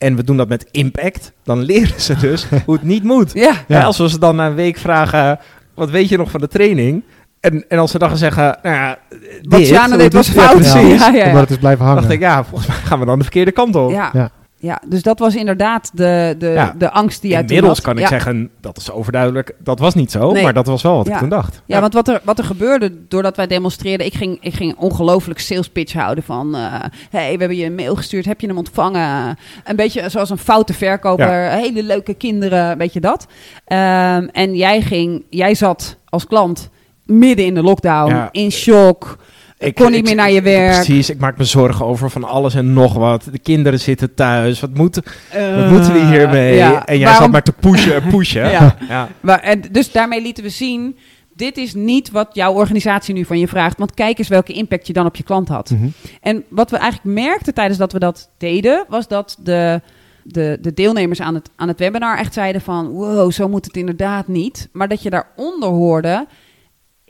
en 0.00 0.16
we 0.16 0.24
doen 0.24 0.36
dat 0.36 0.48
met 0.48 0.66
impact, 0.70 1.32
dan 1.44 1.58
leren 1.62 2.00
ze 2.00 2.16
dus 2.16 2.46
hoe 2.66 2.74
het 2.74 2.82
niet 2.84 3.04
moet. 3.04 3.30
Ja, 3.34 3.52
Ja. 3.68 3.82
als 3.82 3.98
we 3.98 4.08
ze 4.08 4.18
dan 4.18 4.36
na 4.36 4.46
een 4.46 4.54
week 4.54 4.76
vragen, 4.76 5.38
wat 5.74 5.90
weet 5.90 6.08
je 6.08 6.16
nog 6.16 6.30
van 6.30 6.40
de 6.40 6.48
training? 6.48 7.04
En, 7.40 7.64
en 7.68 7.78
als 7.78 7.90
ze 7.90 7.98
dan 7.98 8.08
gaan 8.08 8.16
zeggen, 8.18 8.58
nou 8.62 8.74
ja, 8.76 8.98
wat 9.42 9.58
dit, 9.58 9.66
Sjane 9.68 9.88
hoe 9.88 9.98
deed 9.98 10.12
was 10.12 10.28
fout. 10.28 10.54
precies. 10.54 11.00
Ja, 11.00 11.08
ja, 11.08 11.14
ja. 11.16 11.26
Omdat 11.26 11.40
het 11.40 11.50
is 11.50 11.58
blijven 11.58 11.84
hangen. 11.84 12.00
dacht 12.00 12.12
ik, 12.14 12.20
ja, 12.20 12.44
volgens 12.44 12.68
mij 12.70 12.76
gaan 12.76 12.98
we 12.98 13.04
dan 13.06 13.16
de 13.18 13.24
verkeerde 13.24 13.52
kant 13.52 13.76
op. 13.76 13.90
Ja. 13.90 14.30
Ja. 14.62 14.80
Dus 14.86 15.02
dat 15.02 15.18
was 15.18 15.34
inderdaad 15.36 15.90
de, 15.94 16.34
de, 16.38 16.46
Ja. 16.48 16.74
de 16.78 16.90
angst 16.90 17.20
die 17.20 17.30
jij 17.30 17.40
toen 17.40 17.48
Inmiddels 17.48 17.80
kan 17.80 17.94
ik 17.96 18.02
Ja. 18.02 18.08
zeggen, 18.08 18.50
dat 18.60 18.76
is 18.76 18.90
overduidelijk, 18.90 19.54
dat 19.58 19.78
was 19.78 19.94
niet 19.94 20.10
zo, 20.10 20.32
Nee. 20.32 20.42
maar 20.42 20.52
dat 20.52 20.66
was 20.66 20.82
wel 20.82 20.96
wat 20.96 21.06
Ja. 21.06 21.12
ik 21.12 21.18
toen 21.18 21.28
dacht. 21.28 21.62
Ja, 21.66 21.80
want 21.80 21.94
wat 21.94 22.08
er, 22.08 22.20
wat 22.24 22.38
er 22.38 22.44
gebeurde 22.44 22.92
doordat 23.08 23.36
wij 23.36 23.46
demonstreerden, 23.46 24.06
ik 24.06 24.14
ging, 24.14 24.38
ik 24.40 24.54
ging 24.54 24.76
ongelooflijk 24.76 25.40
sales 25.40 25.68
pitch 25.68 25.92
houden 25.92 26.24
van, 26.24 26.54
eh 26.54 26.74
hey, 27.10 27.32
we 27.32 27.38
hebben 27.38 27.56
je 27.56 27.64
een 27.64 27.74
mail 27.74 27.96
gestuurd, 27.96 28.24
heb 28.24 28.40
je 28.40 28.46
hem 28.46 28.58
ontvangen? 28.58 29.38
Een 29.64 29.76
beetje 29.76 30.08
zoals 30.08 30.30
een 30.30 30.38
foute 30.38 30.72
verkoper, 30.72 31.50
hele 31.50 31.82
leuke 31.82 32.14
kinderen, 32.14 32.70
een 32.70 32.78
beetje 32.78 33.00
dat. 33.00 33.26
Ehm, 33.64 34.28
en 34.32 34.56
jij 34.56 34.80
ging, 34.82 35.24
jij 35.30 35.54
zat 35.54 35.96
als 36.08 36.26
klant 36.26 36.68
midden 37.04 37.46
in 37.46 37.54
de 37.54 37.62
lockdown, 37.62 38.28
in 38.30 38.50
shock, 38.52 39.18
Ik 39.60 39.74
kon 39.74 39.90
niet 39.90 40.04
meer 40.04 40.14
naar 40.14 40.30
je 40.30 40.42
werk. 40.42 40.74
Precies, 40.74 41.10
ik 41.10 41.18
maak 41.18 41.38
me 41.38 41.44
zorgen 41.44 41.86
over 41.86 42.10
van 42.10 42.24
alles 42.24 42.54
en 42.54 42.72
nog 42.72 42.94
wat. 42.94 43.28
De 43.32 43.38
kinderen 43.38 43.80
zitten 43.80 44.14
thuis. 44.14 44.60
Wat, 44.60 44.74
moet, 44.74 44.94
wat 44.94 45.04
Eh, 45.30 45.70
moeten 45.70 45.92
we 45.92 45.98
hiermee? 46.06 46.54
ja. 46.54 46.86
En 46.86 46.94
jij 46.96 47.04
Waarom- 47.04 47.22
zat 47.22 47.32
maar 47.32 47.42
te 47.42 47.52
pushen 47.52 47.94
en 48.02 48.08
pushen. 48.16 48.50
Ja. 48.50 48.76
ja. 48.88 49.08
Maar, 49.20 49.40
en 49.40 49.62
dus 49.70 49.92
daarmee 49.92 50.22
lieten 50.22 50.44
we 50.44 50.50
zien, 50.50 50.96
dit 51.34 51.56
is 51.56 51.74
niet 51.74 52.10
wat 52.10 52.28
jouw 52.32 52.52
organisatie 52.52 53.14
nu 53.14 53.24
van 53.24 53.38
je 53.38 53.48
vraagt, 53.48 53.78
want 53.78 53.94
kijk 53.94 54.18
eens 54.18 54.28
welke 54.28 54.52
impact 54.52 54.86
je 54.86 54.92
dan 54.92 55.06
op 55.06 55.16
je 55.16 55.22
klant 55.22 55.48
had. 55.48 55.70
Mhm. 55.70 55.86
En 56.20 56.44
wat 56.48 56.70
we 56.70 56.76
eigenlijk 56.76 57.14
merkten 57.20 57.54
tijdens 57.54 57.78
dat 57.78 57.92
we 57.92 57.98
dat 57.98 58.28
deden, 58.38 58.84
was 58.88 59.08
dat 59.08 59.36
de, 59.42 59.80
de, 60.22 60.58
de 60.60 60.74
deelnemers 60.74 61.20
aan 61.20 61.34
het, 61.34 61.50
aan 61.56 61.68
het 61.68 61.78
webinar 61.78 62.18
echt 62.18 62.34
zeiden 62.34 62.60
van, 62.60 62.88
wow, 62.88 63.32
zo 63.32 63.48
moet 63.48 63.64
het 63.64 63.76
inderdaad 63.76 64.28
niet. 64.28 64.68
Maar 64.72 64.88
dat 64.88 65.02
je 65.02 65.10
daaronder 65.10 65.68
hoorde, 65.68 66.26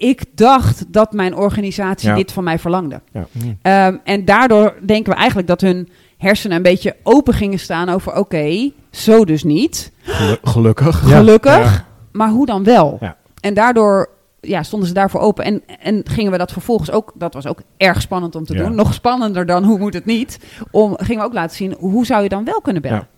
ik 0.00 0.24
dacht 0.34 0.92
dat 0.92 1.12
mijn 1.12 1.34
organisatie 1.36 2.08
Ja. 2.08 2.14
dit 2.14 2.32
van 2.32 2.44
mij 2.44 2.58
verlangde. 2.58 3.00
Ja. 3.12 3.26
Ehm, 3.62 3.96
en 4.04 4.24
daardoor 4.24 4.74
denken 4.86 5.12
we 5.12 5.18
eigenlijk 5.18 5.48
dat 5.48 5.60
hun 5.60 5.88
hersenen 6.18 6.56
een 6.56 6.62
beetje 6.62 6.96
open 7.02 7.34
gingen 7.34 7.58
staan 7.58 7.88
over, 7.88 8.14
oké, 8.16 8.70
zo 8.90 9.24
dus 9.24 9.44
niet. 9.44 9.92
Gelu- 10.02 10.36
gelukkig. 10.42 11.08
Ja. 11.08 11.16
Gelukkig, 11.16 11.72
Ja. 11.74 11.84
maar 12.12 12.28
hoe 12.28 12.46
dan 12.46 12.64
wel? 12.64 12.96
Ja. 13.00 13.16
En 13.40 13.54
daardoor 13.54 14.08
ja, 14.40 14.62
stonden 14.62 14.88
ze 14.88 14.94
daarvoor 14.94 15.20
open. 15.20 15.44
En, 15.44 15.62
en 15.80 16.02
gingen 16.04 16.32
we 16.32 16.38
dat 16.38 16.52
vervolgens 16.52 16.90
ook, 16.90 17.12
dat 17.14 17.34
was 17.34 17.46
ook 17.46 17.62
erg 17.76 18.00
spannend 18.00 18.34
om 18.36 18.44
te 18.44 18.54
Ja. 18.54 18.62
doen. 18.64 18.74
Nog 18.74 18.94
spannender 18.94 19.46
dan 19.46 19.64
hoe 19.64 19.78
moet 19.78 19.94
het 19.94 20.04
niet. 20.04 20.38
Om, 20.70 20.94
gingen 20.96 21.20
we 21.22 21.26
ook 21.28 21.34
laten 21.34 21.56
zien, 21.56 21.74
hoe 21.78 22.06
zou 22.06 22.22
je 22.22 22.28
dan 22.28 22.44
wel 22.44 22.60
kunnen 22.60 22.82
bellen? 22.82 23.08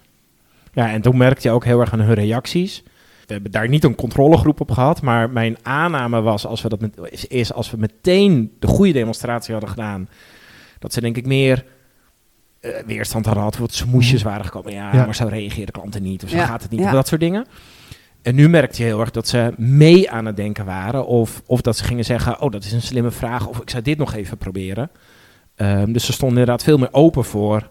Ja. 0.75 0.83
Ja, 0.85 0.91
en 0.93 1.01
toen 1.03 1.17
merkte 1.17 1.49
je 1.49 1.55
ook 1.55 1.65
heel 1.65 1.81
erg 1.81 1.93
aan 1.93 2.01
hun 2.01 2.15
reacties. 2.15 2.83
We 3.27 3.33
hebben 3.33 3.51
daar 3.51 3.69
niet 3.69 3.85
een 3.85 3.95
controlegroep 3.95 4.61
op 4.61 4.71
gehad, 4.71 5.03
maar 5.03 5.31
mijn 5.31 5.57
aanname 5.63 6.21
was, 6.21 6.47
als 6.47 6.63
we 6.63 6.69
dat 6.69 6.81
met, 6.81 6.99
is, 7.11 7.27
is 7.27 7.53
als 7.53 7.71
we 7.71 7.77
meteen 7.77 8.53
de 8.59 8.67
goede 8.67 8.93
demonstratie 8.93 9.53
hadden 9.53 9.71
gedaan, 9.71 10.09
dat 10.79 10.93
ze 10.93 11.01
denk 11.01 11.17
ik 11.17 11.27
meer 11.27 11.65
eh, 12.61 12.71
weerstand 12.87 13.25
hadden 13.25 13.43
gehad, 13.45 13.59
wat 13.59 13.75
smoesjes 13.75 14.23
waren 14.23 14.45
gekomen. 14.45 14.73
Ja, 14.73 14.91
Ja. 14.95 15.05
maar 15.05 15.15
zo 15.15 15.27
reageren 15.27 15.73
klanten 15.73 16.03
niet, 16.03 16.23
of 16.23 16.29
zo 16.31 16.37
Ja, 16.37 16.47
gaat 16.47 16.63
het 16.63 16.71
niet, 16.71 16.81
ja. 16.81 16.87
of 16.87 16.93
dat 16.93 17.09
soort 17.09 17.21
dingen. 17.21 17.47
En 18.23 18.35
nu 18.35 18.49
merkte 18.49 18.79
je 18.83 18.89
heel 18.89 19.01
erg 19.01 19.11
dat 19.11 19.29
ze 19.29 19.53
mee 19.57 20.11
aan 20.11 20.25
het 20.27 20.37
denken 20.37 20.65
waren, 20.65 21.07
of, 21.07 21.43
of 21.47 21.61
dat 21.61 21.77
ze 21.77 21.85
gingen 21.85 22.05
zeggen, 22.05 22.41
oh, 22.41 22.51
dat 22.51 22.65
is 22.65 22.73
een 22.73 22.83
slimme 22.83 23.11
vraag, 23.11 23.47
of 23.47 23.61
ik 23.61 23.71
zou 23.71 23.83
dit 23.83 23.99
nog 23.99 24.15
even 24.15 24.39
proberen. 24.39 24.91
Ehm, 25.55 25.93
dus 25.93 26.05
ze 26.05 26.13
stonden 26.13 26.39
inderdaad 26.39 26.65
veel 26.65 26.79
meer 26.79 26.93
open 26.93 27.25
voor, 27.25 27.71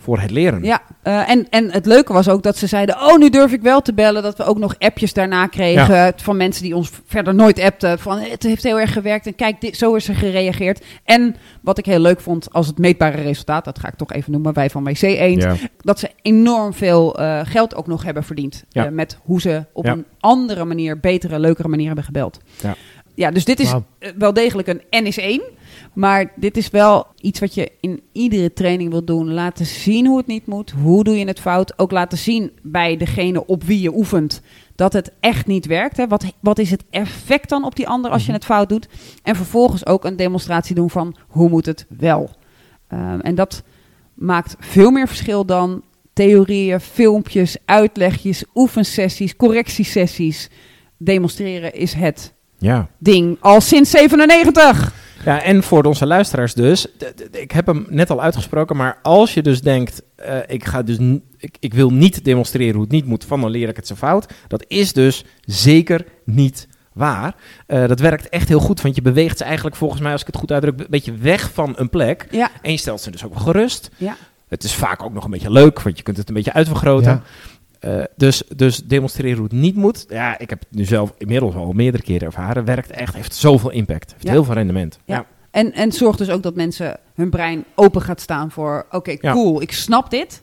voor 0.00 0.18
het 0.20 0.30
leren. 0.30 0.62
Ja, 0.64 0.80
eh, 1.02 1.30
en, 1.30 1.46
en 1.50 1.70
het 1.72 1.86
leuke 1.86 2.12
was 2.12 2.28
ook 2.28 2.42
dat 2.42 2.56
ze 2.56 2.66
zeiden: 2.66 2.96
Oh, 2.96 3.16
nu 3.18 3.30
durf 3.30 3.52
ik 3.52 3.62
wel 3.62 3.80
te 3.80 3.94
bellen. 3.94 4.22
Dat 4.22 4.36
we 4.36 4.44
ook 4.44 4.58
nog 4.58 4.74
appjes 4.78 5.12
daarna 5.12 5.46
kregen 5.46 6.12
van 6.16 6.36
mensen 6.36 6.62
die 6.62 6.76
ons 6.76 6.90
verder 7.06 7.34
nooit 7.34 7.60
appten. 7.60 7.98
Van 7.98 8.18
het 8.18 8.42
heeft 8.42 8.62
heel 8.62 8.80
erg 8.80 8.92
gewerkt 8.92 9.26
en 9.26 9.34
kijk, 9.34 9.60
dit, 9.60 9.76
zo 9.76 9.94
is 9.94 10.08
er 10.08 10.14
gereageerd. 10.14 10.84
En 11.04 11.36
wat 11.60 11.78
ik 11.78 11.86
heel 11.86 11.98
leuk 11.98 12.20
vond 12.20 12.52
als 12.52 12.66
het 12.66 12.78
meetbare 12.78 13.22
resultaat, 13.22 13.64
dat 13.64 13.78
ga 13.78 13.88
ik 13.88 13.94
toch 13.94 14.12
even 14.12 14.32
noemen, 14.32 14.52
wij 14.52 14.70
van 14.70 14.84
WC 14.84 15.02
1 15.02 15.38
Ja. 15.38 15.54
dat 15.80 15.98
ze 15.98 16.10
enorm 16.22 16.74
veel 16.74 17.18
eh, 17.18 17.40
geld 17.44 17.74
ook 17.74 17.86
nog 17.86 18.02
hebben 18.02 18.24
verdiend. 18.24 18.64
Ja. 18.68 18.84
eh, 18.86 18.90
met 18.90 19.18
hoe 19.22 19.40
ze 19.40 19.64
op 19.72 19.84
Ja. 19.84 19.92
een 19.92 20.04
andere 20.20 20.64
manier, 20.64 21.00
betere, 21.00 21.38
leukere 21.38 21.68
manier 21.68 21.86
hebben 21.86 22.04
gebeld. 22.04 22.38
Ja. 22.62 22.74
ja 23.14 23.30
dus 23.30 23.44
dit 23.44 23.60
is 23.60 23.74
wel 24.18 24.32
degelijk 24.32 24.68
een 24.68 24.82
N 25.02 25.06
is 25.06 25.18
1. 25.18 25.42
Maar 25.98 26.32
dit 26.36 26.56
is 26.56 26.70
wel 26.70 27.06
iets 27.20 27.40
wat 27.40 27.54
je 27.54 27.72
in 27.80 28.02
iedere 28.12 28.52
training 28.52 28.90
wil 28.90 29.04
doen. 29.04 29.32
Laten 29.32 29.66
zien 29.66 30.06
hoe 30.06 30.16
het 30.16 30.26
niet 30.26 30.46
moet. 30.46 30.70
Hoe 30.70 31.04
doe 31.04 31.18
je 31.18 31.26
het 31.26 31.40
fout? 31.40 31.78
Ook 31.78 31.90
laten 31.90 32.18
zien 32.18 32.52
bij 32.62 32.96
degene 32.96 33.46
op 33.46 33.64
wie 33.64 33.80
je 33.80 33.94
oefent 33.94 34.40
dat 34.74 34.92
het 34.92 35.12
echt 35.20 35.46
niet 35.46 35.66
werkt. 35.66 35.96
Hè? 35.96 36.06
Wat, 36.06 36.24
wat 36.40 36.58
is 36.58 36.70
het 36.70 36.84
effect 36.90 37.48
dan 37.48 37.64
op 37.64 37.76
die 37.76 37.88
ander 37.88 38.10
als 38.10 38.26
je 38.26 38.32
het 38.32 38.44
fout 38.44 38.68
doet? 38.68 38.88
En 39.22 39.36
vervolgens 39.36 39.86
ook 39.86 40.04
een 40.04 40.16
demonstratie 40.16 40.74
doen 40.74 40.90
van 40.90 41.16
hoe 41.28 41.48
moet 41.48 41.66
het 41.66 41.86
wel. 41.88 42.30
Ehm, 42.88 43.20
en 43.20 43.34
dat 43.34 43.62
maakt 44.14 44.56
veel 44.58 44.90
meer 44.90 45.08
verschil 45.08 45.46
dan 45.46 45.82
theorieën, 46.12 46.80
filmpjes, 46.80 47.56
uitlegjes, 47.64 48.44
oefensessies, 48.54 49.36
correctiesessies. 49.36 50.50
Demonstreren 50.96 51.74
is 51.74 51.92
het 51.92 52.34
ja. 52.58 52.88
ding 52.98 53.36
al 53.40 53.60
sinds 53.60 53.90
97. 53.90 55.06
Ja, 55.24 55.42
en 55.42 55.62
voor 55.62 55.84
onze 55.84 56.06
luisteraars 56.06 56.54
dus. 56.54 56.86
Ik 57.32 57.50
heb 57.50 57.66
hem 57.66 57.86
net 57.88 58.10
al 58.10 58.22
uitgesproken, 58.22 58.76
maar 58.76 58.98
als 59.02 59.34
je 59.34 59.42
dus 59.42 59.60
denkt, 59.60 60.02
eh, 60.16 60.36
ik, 60.46 60.64
ga 60.64 60.82
dus 60.82 60.98
ik, 61.38 61.56
ik 61.60 61.74
wil 61.74 61.90
niet 61.90 62.24
demonstreren 62.24 62.74
hoe 62.74 62.82
het 62.82 62.92
niet 62.92 63.06
moet, 63.06 63.24
van 63.24 63.40
dan 63.40 63.50
leer 63.50 63.68
ik 63.68 63.76
het 63.76 63.86
zo 63.86 63.94
fout. 63.94 64.32
Dat 64.48 64.64
is 64.68 64.92
dus 64.92 65.24
zeker 65.40 66.04
niet 66.24 66.68
waar. 66.92 67.34
Eh, 67.66 67.86
dat 67.88 68.00
werkt 68.00 68.28
echt 68.28 68.48
heel 68.48 68.60
goed, 68.60 68.80
want 68.80 68.94
je 68.94 69.02
beweegt 69.02 69.38
ze 69.38 69.44
eigenlijk 69.44 69.76
volgens 69.76 70.00
mij, 70.00 70.12
als 70.12 70.20
ik 70.20 70.26
het 70.26 70.36
goed 70.36 70.52
uitdruk, 70.52 70.80
een 70.80 70.86
beetje 70.90 71.16
weg 71.16 71.50
van 71.52 71.72
een 71.76 71.88
plek. 71.88 72.26
Ja, 72.30 72.50
En 72.62 72.70
je 72.70 72.78
stelt 72.78 73.00
ze 73.00 73.10
dus 73.10 73.24
ook 73.24 73.34
wel 73.34 73.42
gerust. 73.42 73.90
ja. 73.96 74.16
Het 74.48 74.64
is 74.64 74.74
vaak 74.74 75.02
ook 75.02 75.12
nog 75.12 75.24
een 75.24 75.30
beetje 75.30 75.50
leuk, 75.52 75.82
want 75.82 75.96
je 75.96 76.02
kunt 76.02 76.16
het 76.16 76.28
een 76.28 76.34
beetje 76.34 76.52
uitvergroten. 76.52 77.10
Ja. 77.10 77.22
Eh, 77.80 78.02
dus, 78.16 78.42
dus 78.56 78.76
demonstreren 78.84 79.36
hoe 79.36 79.44
het 79.46 79.52
niet 79.52 79.76
moet. 79.76 80.04
Ja, 80.08 80.38
ik 80.38 80.50
heb 80.50 80.58
het 80.58 80.68
nu 80.70 80.84
zelf 80.84 81.14
inmiddels 81.18 81.54
al 81.54 81.72
meerdere 81.72 82.02
keren 82.02 82.26
ervaren. 82.26 82.64
Werkt 82.64 82.90
echt, 82.90 83.14
heeft 83.14 83.34
zoveel 83.34 83.70
impact. 83.70 84.12
Heeft 84.12 84.24
Ja. 84.24 84.30
heel 84.30 84.44
veel 84.44 84.54
rendement. 84.54 84.98
Ja. 85.04 85.14
Ja. 85.14 85.26
En, 85.50 85.72
en 85.72 85.92
zorg 85.92 86.16
dus 86.16 86.30
ook 86.30 86.42
dat 86.42 86.54
mensen 86.54 86.98
hun 87.14 87.30
brein 87.30 87.64
open 87.74 88.02
gaat 88.02 88.20
staan 88.20 88.50
voor... 88.50 88.86
oké, 88.90 89.16
cool, 89.16 89.62
ik 89.62 89.72
snap 89.72 90.10
dit. 90.10 90.42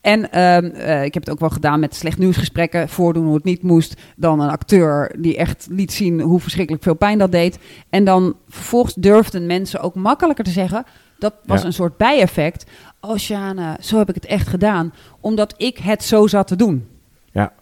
En 0.00 0.30
ehm, 0.32 0.64
eh, 0.64 1.04
ik 1.04 1.14
heb 1.14 1.22
het 1.22 1.32
ook 1.32 1.40
wel 1.40 1.50
gedaan 1.50 1.80
met 1.80 1.94
slecht 1.94 2.18
nieuwsgesprekken. 2.18 2.88
Voordoen 2.88 3.24
hoe 3.24 3.34
het 3.34 3.44
niet 3.44 3.62
moest. 3.62 3.94
Dan 4.16 4.40
een 4.40 4.48
acteur 4.50 5.14
die 5.18 5.36
echt 5.36 5.66
liet 5.70 5.92
zien 5.92 6.20
hoe 6.20 6.40
verschrikkelijk 6.40 6.82
veel 6.84 6.94
pijn 6.94 7.18
dat 7.18 7.32
deed. 7.32 7.58
En 7.90 8.04
dan 8.04 8.36
vervolgens 8.48 8.94
durfden 8.94 9.46
mensen 9.46 9.80
ook 9.80 9.94
makkelijker 9.94 10.44
te 10.44 10.50
zeggen... 10.50 10.84
dat 11.18 11.34
was 11.44 11.60
Ja. 11.60 11.66
een 11.66 11.72
soort 11.72 11.96
bijeffect. 11.96 12.70
Oh, 13.00 13.16
Sjane, 13.16 13.76
zo 13.80 13.98
heb 13.98 14.08
ik 14.08 14.14
het 14.14 14.26
echt 14.26 14.48
gedaan. 14.48 14.92
Omdat 15.20 15.54
ik 15.56 15.78
het 15.78 16.04
zo 16.04 16.26
zat 16.26 16.46
te 16.46 16.56
doen. 16.56 16.88
Ja, 17.32 17.52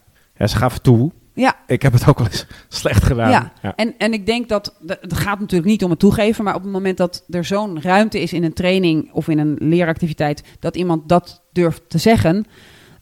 ze 0.47 0.55
gaven 0.57 0.81
toe. 0.81 1.11
Ja, 1.33 1.55
Ik 1.67 1.81
heb 1.81 1.93
het 1.93 2.07
ook 2.07 2.17
wel 2.17 2.27
eens 2.27 2.45
slecht 2.67 3.03
gedaan. 3.03 3.29
Ja, 3.29 3.51
Ja. 3.61 3.73
En, 3.75 3.93
en 3.97 4.13
ik 4.13 4.25
denk 4.25 4.49
dat, 4.49 4.75
het 4.85 5.13
gaat 5.13 5.39
natuurlijk 5.39 5.69
niet 5.69 5.83
om 5.83 5.89
het 5.89 5.99
toegeven, 5.99 6.43
maar 6.43 6.55
op 6.55 6.61
het 6.63 6.71
moment 6.71 6.97
dat 6.97 7.23
er 7.29 7.45
zo'n 7.45 7.81
ruimte 7.81 8.21
is 8.21 8.33
in 8.33 8.43
een 8.43 8.53
training 8.53 9.11
of 9.13 9.27
in 9.27 9.39
een 9.39 9.55
leeractiviteit, 9.59 10.43
dat 10.59 10.75
iemand 10.75 11.09
dat 11.09 11.41
durft 11.51 11.89
te 11.89 11.97
zeggen, 11.97 12.45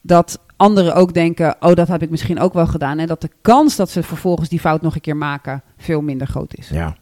dat 0.01 0.39
anderen 0.57 0.95
ook 0.95 1.13
denken, 1.13 1.55
oh 1.59 1.73
dat 1.73 1.87
heb 1.87 2.01
ik 2.01 2.09
misschien 2.09 2.39
ook 2.39 2.53
wel 2.53 2.67
gedaan. 2.67 2.99
En 2.99 3.07
dat 3.07 3.21
de 3.21 3.29
kans 3.41 3.75
dat 3.75 3.89
ze 3.89 4.03
vervolgens 4.03 4.49
die 4.49 4.59
fout 4.59 4.81
nog 4.81 4.95
een 4.95 5.01
keer 5.01 5.17
maken 5.17 5.63
veel 5.77 6.01
minder 6.01 6.27
groot 6.27 6.55
is. 6.57 6.69
Ja. 6.69 6.95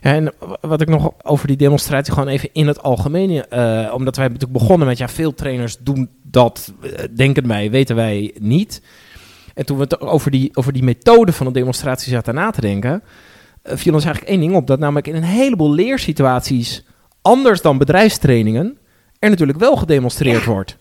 En 0.00 0.32
wat 0.60 0.80
ik 0.80 0.88
nog 0.88 1.12
over 1.22 1.46
die 1.46 1.56
demonstratie 1.56 2.12
gewoon 2.12 2.28
even 2.28 2.48
in 2.52 2.66
het 2.66 2.82
algemeen, 2.82 3.48
eh, 3.48 3.92
omdat 3.94 4.16
wij 4.16 4.26
natuurlijk 4.26 4.58
begonnen 4.58 4.86
met, 4.86 4.98
ja, 4.98 5.08
veel 5.08 5.34
trainers 5.34 5.76
doen 5.80 6.10
dat, 6.22 6.72
eh, 6.82 7.04
denken 7.14 7.48
wij, 7.48 7.70
weten 7.70 7.96
wij 7.96 8.34
niet. 8.38 8.82
En 9.54 9.66
toen 9.66 9.76
we 9.76 9.82
het 9.82 10.00
over 10.00 10.30
die, 10.30 10.50
over 10.54 10.72
die 10.72 10.82
methode 10.82 11.32
van 11.32 11.46
een 11.46 11.52
demonstratie 11.52 12.12
zaten 12.12 12.34
na 12.34 12.50
te 12.50 12.60
denken, 12.60 13.02
eh, 13.62 13.76
viel 13.76 13.94
ons 13.94 14.04
eigenlijk 14.04 14.34
één 14.34 14.40
ding 14.40 14.54
op, 14.54 14.66
dat 14.66 14.78
namelijk 14.78 15.06
in 15.06 15.14
een 15.14 15.22
heleboel 15.22 15.72
leersituaties, 15.72 16.84
anders 17.22 17.62
dan 17.62 17.78
bedrijfstrainingen, 17.78 18.78
er 19.18 19.30
natuurlijk 19.30 19.58
wel 19.58 19.76
gedemonstreerd 19.76 20.44
wordt. 20.44 20.76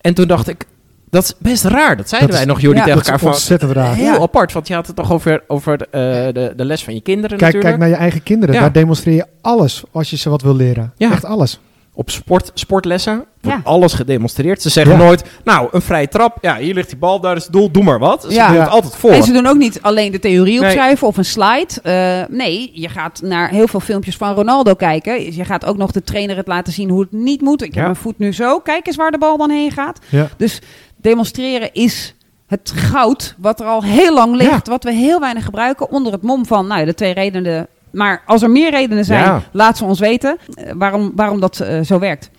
En 0.00 0.14
toen 0.14 0.28
dacht 0.28 0.48
ik, 0.48 0.66
dat 1.10 1.22
is 1.24 1.34
best 1.38 1.64
raar. 1.64 1.96
Dat 1.96 2.08
zeiden 2.08 2.30
Dat 2.30 2.38
wij 2.38 2.46
is- 2.46 2.52
nog, 2.52 2.60
Jordi, 2.60 2.78
ja, 2.78 2.84
tegen 2.84 2.98
Dat 2.98 3.06
is 3.06 3.12
elkaar 3.12 3.24
van, 3.26 3.32
ontzettend 3.32 3.72
raar. 3.72 3.94
heel 3.94 4.12
Ja. 4.14 4.18
apart. 4.18 4.52
Want 4.52 4.68
je 4.68 4.74
had 4.74 4.86
het 4.86 4.96
toch 4.96 5.12
over, 5.12 5.42
over 5.46 5.72
eh, 5.80 5.88
de, 6.32 6.52
de 6.56 6.64
les 6.64 6.84
van 6.84 6.94
je 6.94 7.00
kinderen 7.00 7.38
Kijk, 7.38 7.40
natuurlijk. 7.40 7.64
kijk 7.64 7.78
naar 7.78 7.88
je 7.98 8.04
eigen 8.04 8.22
kinderen. 8.22 8.54
Ja. 8.54 8.60
Daar 8.60 8.72
demonstreer 8.72 9.14
je 9.14 9.26
alles 9.40 9.82
als 9.92 10.10
je 10.10 10.16
ze 10.16 10.30
wat 10.30 10.42
wil 10.42 10.56
leren. 10.56 10.92
Ja. 10.96 11.10
Echt 11.12 11.24
alles. 11.24 11.60
Op 11.98 12.10
sport, 12.10 12.50
sportlessen 12.54 13.24
wordt 13.40 13.64
alles 13.64 13.92
gedemonstreerd. 13.92 14.62
Ze 14.62 14.68
zeggen 14.68 14.92
Ja. 14.98 14.98
nooit, 15.04 15.24
nou, 15.44 15.68
een 15.72 15.82
vrije 15.82 16.08
trap. 16.08 16.38
Ja, 16.40 16.56
hier 16.56 16.74
ligt 16.74 16.88
die 16.88 16.98
bal, 16.98 17.20
daar 17.20 17.36
is 17.36 17.42
het 17.44 17.52
doel, 17.52 17.70
doe 17.70 17.82
maar 17.82 17.98
wat. 17.98 18.22
Ze 18.22 18.32
Ja. 18.32 18.48
doen 18.48 18.60
het 18.60 18.68
altijd 18.68 18.96
voor. 18.96 19.10
En 19.10 19.22
ze 19.22 19.32
doen 19.32 19.46
ook 19.46 19.56
niet 19.56 19.78
alleen 19.82 20.12
de 20.12 20.18
theorie 20.18 20.60
Nee. 20.60 20.68
opschrijven 20.68 21.06
of 21.06 21.16
een 21.16 21.24
slide. 21.24 21.66
Eh, 21.82 22.36
nee, 22.36 22.70
je 22.74 22.88
gaat 22.88 23.20
naar 23.22 23.48
heel 23.50 23.68
veel 23.68 23.80
filmpjes 23.80 24.16
van 24.16 24.34
Ronaldo 24.34 24.74
kijken. 24.74 25.34
Je 25.34 25.44
gaat 25.44 25.64
ook 25.64 25.76
nog 25.76 25.90
de 25.92 26.02
trainer 26.02 26.36
het 26.36 26.46
laten 26.46 26.72
zien 26.72 26.90
hoe 26.90 27.00
het 27.00 27.12
niet 27.12 27.40
moet. 27.40 27.62
Ik 27.62 27.74
heb 27.74 27.82
mijn 27.84 27.96
voet 27.96 28.18
nu 28.18 28.32
zo. 28.32 28.58
Kijk 28.58 28.86
eens 28.86 28.96
waar 28.96 29.10
de 29.10 29.18
bal 29.18 29.36
dan 29.36 29.50
heen 29.50 29.70
gaat. 29.70 29.98
Ja. 30.08 30.28
Dus 30.36 30.60
demonstreren 31.06 31.72
is 31.72 32.14
het 32.46 32.72
goud 32.74 33.34
wat 33.38 33.60
er 33.60 33.66
al 33.66 33.82
heel 33.82 34.14
lang 34.14 34.36
ligt. 34.36 34.66
Wat 34.66 34.84
we 34.84 34.92
heel 34.92 35.20
weinig 35.20 35.44
gebruiken 35.44 35.90
onder 35.90 36.12
het 36.12 36.22
mom 36.22 36.46
van 36.46 36.66
nou, 36.66 36.84
de 36.84 36.94
twee 36.94 37.14
redenen. 37.14 37.66
Maar 37.90 38.22
als 38.26 38.42
er 38.42 38.50
meer 38.50 38.70
redenen 38.70 39.04
zijn, 39.04 39.24
Ja. 39.24 39.42
laat 39.52 39.76
ze 39.76 39.84
ons 39.84 39.98
weten 40.00 40.36
eh, 40.54 40.72
waarom, 40.76 41.12
waarom 41.14 41.40
dat 41.40 41.60
eh, 41.60 41.80
zo 41.80 41.98
werkt. 41.98 42.30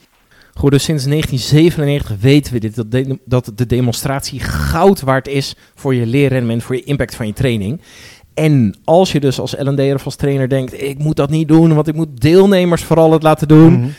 Goed, 0.53 0.71
dus 0.71 0.83
sinds 0.83 1.03
1997 1.05 2.15
weten 2.21 2.53
we 2.53 2.59
dit, 2.59 2.75
dat, 2.75 2.91
de, 2.91 3.19
dat 3.25 3.51
de 3.55 3.65
demonstratie 3.65 4.39
goud 4.39 5.01
waard 5.01 5.27
is 5.27 5.55
voor 5.75 5.95
je 5.95 6.05
leerrendement, 6.05 6.63
voor 6.63 6.75
je 6.75 6.83
impact 6.83 7.15
van 7.15 7.27
je 7.27 7.33
training. 7.33 7.81
En 8.33 8.77
als 8.83 9.11
je 9.11 9.19
dus 9.19 9.39
als 9.39 9.55
L&D'er 9.57 9.95
of 9.95 10.05
als 10.05 10.15
trainer 10.15 10.49
denkt, 10.49 10.81
ik 10.81 10.97
moet 10.97 11.15
dat 11.15 11.29
niet 11.29 11.47
doen, 11.47 11.73
want 11.73 11.87
ik 11.87 11.95
moet 11.95 12.21
deelnemers 12.21 12.83
vooral 12.83 13.11
het 13.11 13.23
laten 13.23 13.47
doen. 13.47 13.73
Mhm. 13.79 13.89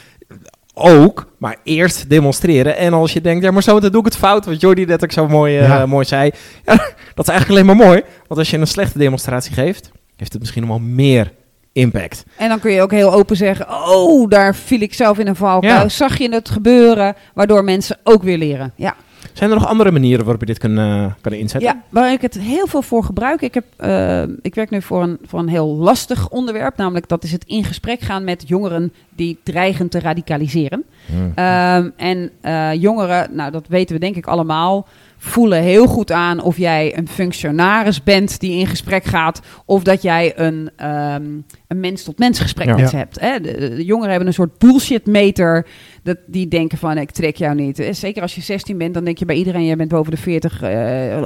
Ook, 0.79 1.27
maar 1.39 1.57
eerst 1.65 2.11
demonstreren. 2.11 2.77
En 2.77 2.93
als 2.93 3.13
je 3.13 3.21
denkt, 3.21 3.45
ja, 3.45 3.51
maar 3.51 3.63
zo 3.63 3.75
meteen 3.75 3.91
doe 3.91 4.01
ik 4.01 4.07
het 4.07 4.17
fout, 4.17 4.47
wat 4.47 4.61
Jordi 4.61 4.85
net 4.85 5.05
ook 5.05 5.13
zo 5.13 5.29
mooi, 5.29 5.59
eh, 5.59 5.85
mooi 5.85 6.05
zei. 6.05 6.31
Ja, 6.65 6.75
dat 7.15 7.29
is 7.29 7.35
eigenlijk 7.35 7.49
alleen 7.49 7.67
maar 7.67 7.87
mooi, 7.87 8.03
want 8.27 8.41
als 8.41 8.51
je 8.51 8.59
een 8.59 8.67
slechte 8.67 8.99
demonstratie 8.99 9.53
geeft, 9.53 9.91
heeft 10.17 10.33
het 10.33 10.41
misschien 10.41 10.63
nog 10.63 10.71
wel 10.71 10.87
meer 10.89 11.33
impact. 11.73 12.25
En 12.37 12.49
dan 12.49 12.61
kun 12.61 12.73
je 12.73 12.83
ook 12.83 12.91
heel 12.91 13.13
open 13.13 13.37
zeggen: 13.37 13.67
Oh, 13.69 14.29
daar 14.29 14.55
viel 14.55 14.81
ik 14.81 14.95
zelf 14.95 15.19
in 15.19 15.27
een 15.27 15.37
valkuil. 15.37 15.73
Ja. 15.73 15.89
Zag 15.89 16.19
je 16.19 16.33
het 16.33 16.49
gebeuren? 16.49 17.15
Waardoor 17.35 17.65
mensen 17.65 17.97
ook 18.03 18.23
weer 18.23 18.39
leren. 18.39 18.73
Ja. 18.77 18.95
Zijn 19.33 19.51
er 19.51 19.57
nog 19.57 19.67
andere 19.67 19.91
manieren 19.91 20.25
waarop 20.25 20.41
je 20.41 20.47
dit 20.47 20.59
kan, 20.59 20.79
eh, 20.79 21.13
kan 21.21 21.33
inzetten? 21.33 21.71
Ja, 21.71 21.83
waar 21.89 22.13
ik 22.13 22.21
het 22.21 22.39
heel 22.39 22.67
veel 22.67 22.83
voor 22.83 23.05
gebruik. 23.05 23.41
Ik, 23.41 23.55
heb, 23.55 23.65
eh, 23.77 24.23
ik 24.43 24.55
werk 24.55 24.71
nu 24.71 24.83
voor 24.83 25.03
een, 25.03 25.19
voor 25.23 25.39
een 25.39 25.49
heel 25.49 25.77
lastig 25.77 26.29
onderwerp. 26.29 26.77
Namelijk 26.77 27.09
dat 27.09 27.25
is 27.25 27.33
het 27.33 27.45
in 27.45 27.65
gesprek 27.65 28.01
gaan 28.01 28.25
met 28.25 28.49
jongeren 28.49 28.93
die 29.15 29.39
dreigen 29.43 29.89
te 29.89 30.01
radicaliseren. 30.01 30.85
Hmm. 31.11 31.33
Ehm, 31.35 31.91
en 31.97 32.31
eh, 32.41 32.73
jongeren, 32.75 33.29
nou 33.33 33.51
dat 33.51 33.69
weten 33.69 33.95
we 33.95 34.01
denk 34.01 34.17
ik 34.17 34.27
allemaal, 34.27 34.87
voelen 35.21 35.63
heel 35.63 35.87
goed 35.87 36.13
aan 36.13 36.43
of 36.43 36.57
jij 36.57 36.99
een 36.99 37.09
functionaris 37.09 38.03
bent 38.03 38.41
die 38.41 38.59
in 38.59 38.67
gesprek 38.67 39.05
gaat. 39.05 39.41
Of 39.65 39.83
dat 39.83 40.03
jij 40.03 40.39
een, 40.39 40.71
ehm, 40.77 41.25
een 41.67 41.81
mens-tot-mens 41.81 42.39
gesprek 42.39 42.67
Ja. 42.67 42.77
met 42.77 42.89
ze 42.89 42.97
hebt. 42.97 43.21
Hè? 43.21 43.41
De, 43.41 43.75
de 43.77 43.85
jongeren 43.85 44.11
hebben 44.11 44.29
een 44.29 44.35
soort 44.35 44.59
bullshit-meter. 44.59 45.67
Dat, 46.03 46.17
die 46.27 46.49
denken 46.49 46.79
van 46.79 46.99
ik 46.99 47.11
trek 47.11 47.37
jou 47.37 47.55
niet. 47.55 47.79
Eh, 47.79 47.93
Zeker 47.93 48.23
als 48.23 48.35
je 48.35 48.41
16 48.41 48.79
bent, 48.79 48.95
dan 48.95 49.05
denk 49.05 49.19
je 49.19 49.25
bij 49.25 49.37
iedereen, 49.37 49.65
jij 49.65 49.77
bent 49.77 49.89
boven 49.91 50.11
de 50.11 50.19
40, 50.19 50.63
eh, 50.63 50.69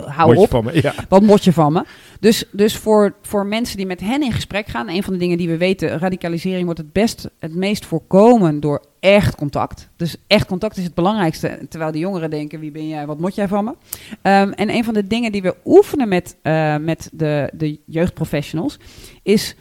hou 0.06 0.32
je 0.34 0.38
op. 0.40 0.50
van 0.50 0.64
me? 0.64 0.82
Ja. 0.82 0.94
Wat 1.08 1.22
mot 1.22 1.44
je 1.44 1.52
van 1.52 1.72
me? 1.72 1.84
Dus, 2.20 2.44
dus 2.50 2.76
voor, 2.76 3.14
voor 3.22 3.46
mensen 3.46 3.76
die 3.76 3.86
met 3.86 4.00
hen 4.00 4.22
in 4.22 4.32
gesprek 4.32 4.66
gaan, 4.66 4.88
een 4.88 5.02
van 5.02 5.12
de 5.12 5.18
dingen 5.18 5.38
die 5.38 5.48
we 5.48 5.56
weten, 5.56 5.98
radicalisering 5.98 6.64
wordt 6.64 6.78
het 6.78 6.92
best, 6.92 7.28
het 7.38 7.54
meest 7.54 7.86
voorkomen 7.86 8.60
door 8.60 8.82
echt 9.02 9.34
contact. 9.34 9.88
Dus 9.96 10.16
echt 10.26 10.46
contact 10.46 10.76
is 10.76 10.84
het 10.84 10.94
belangrijkste. 10.94 11.58
Terwijl 11.68 11.92
de 11.92 11.98
jongeren 11.98 12.30
denken, 12.30 12.60
wie 12.60 12.70
ben 12.70 12.88
jij, 12.88 13.06
wat 13.06 13.18
moet 13.18 13.34
jij 13.34 13.48
van 13.48 13.64
me? 13.64 13.74
Ehm, 14.22 14.50
en 14.50 14.70
een 14.70 14.84
van 14.84 14.94
de 14.94 15.06
dingen 15.06 15.32
die 15.32 15.42
we 15.42 15.56
oefenen 15.64 16.08
met, 16.08 16.36
eh, 16.42 16.76
met 16.76 17.10
de, 17.12 17.50
de 17.52 17.80
jeugdprofessionals 17.86 18.78
is... 19.22 19.56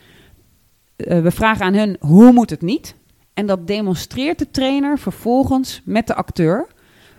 eh, 0.96 1.22
we 1.22 1.32
vragen 1.32 1.66
aan 1.66 1.74
hun, 1.74 1.98
hoe 2.00 2.32
moet 2.32 2.50
het 2.50 2.62
niet? 2.62 2.96
En 3.34 3.46
dat 3.46 3.68
demonstreert 3.68 4.40
de 4.40 4.52
trainer 4.52 5.00
vervolgens 5.00 5.82
met 5.86 6.08
de 6.08 6.16
acteur. 6.16 6.68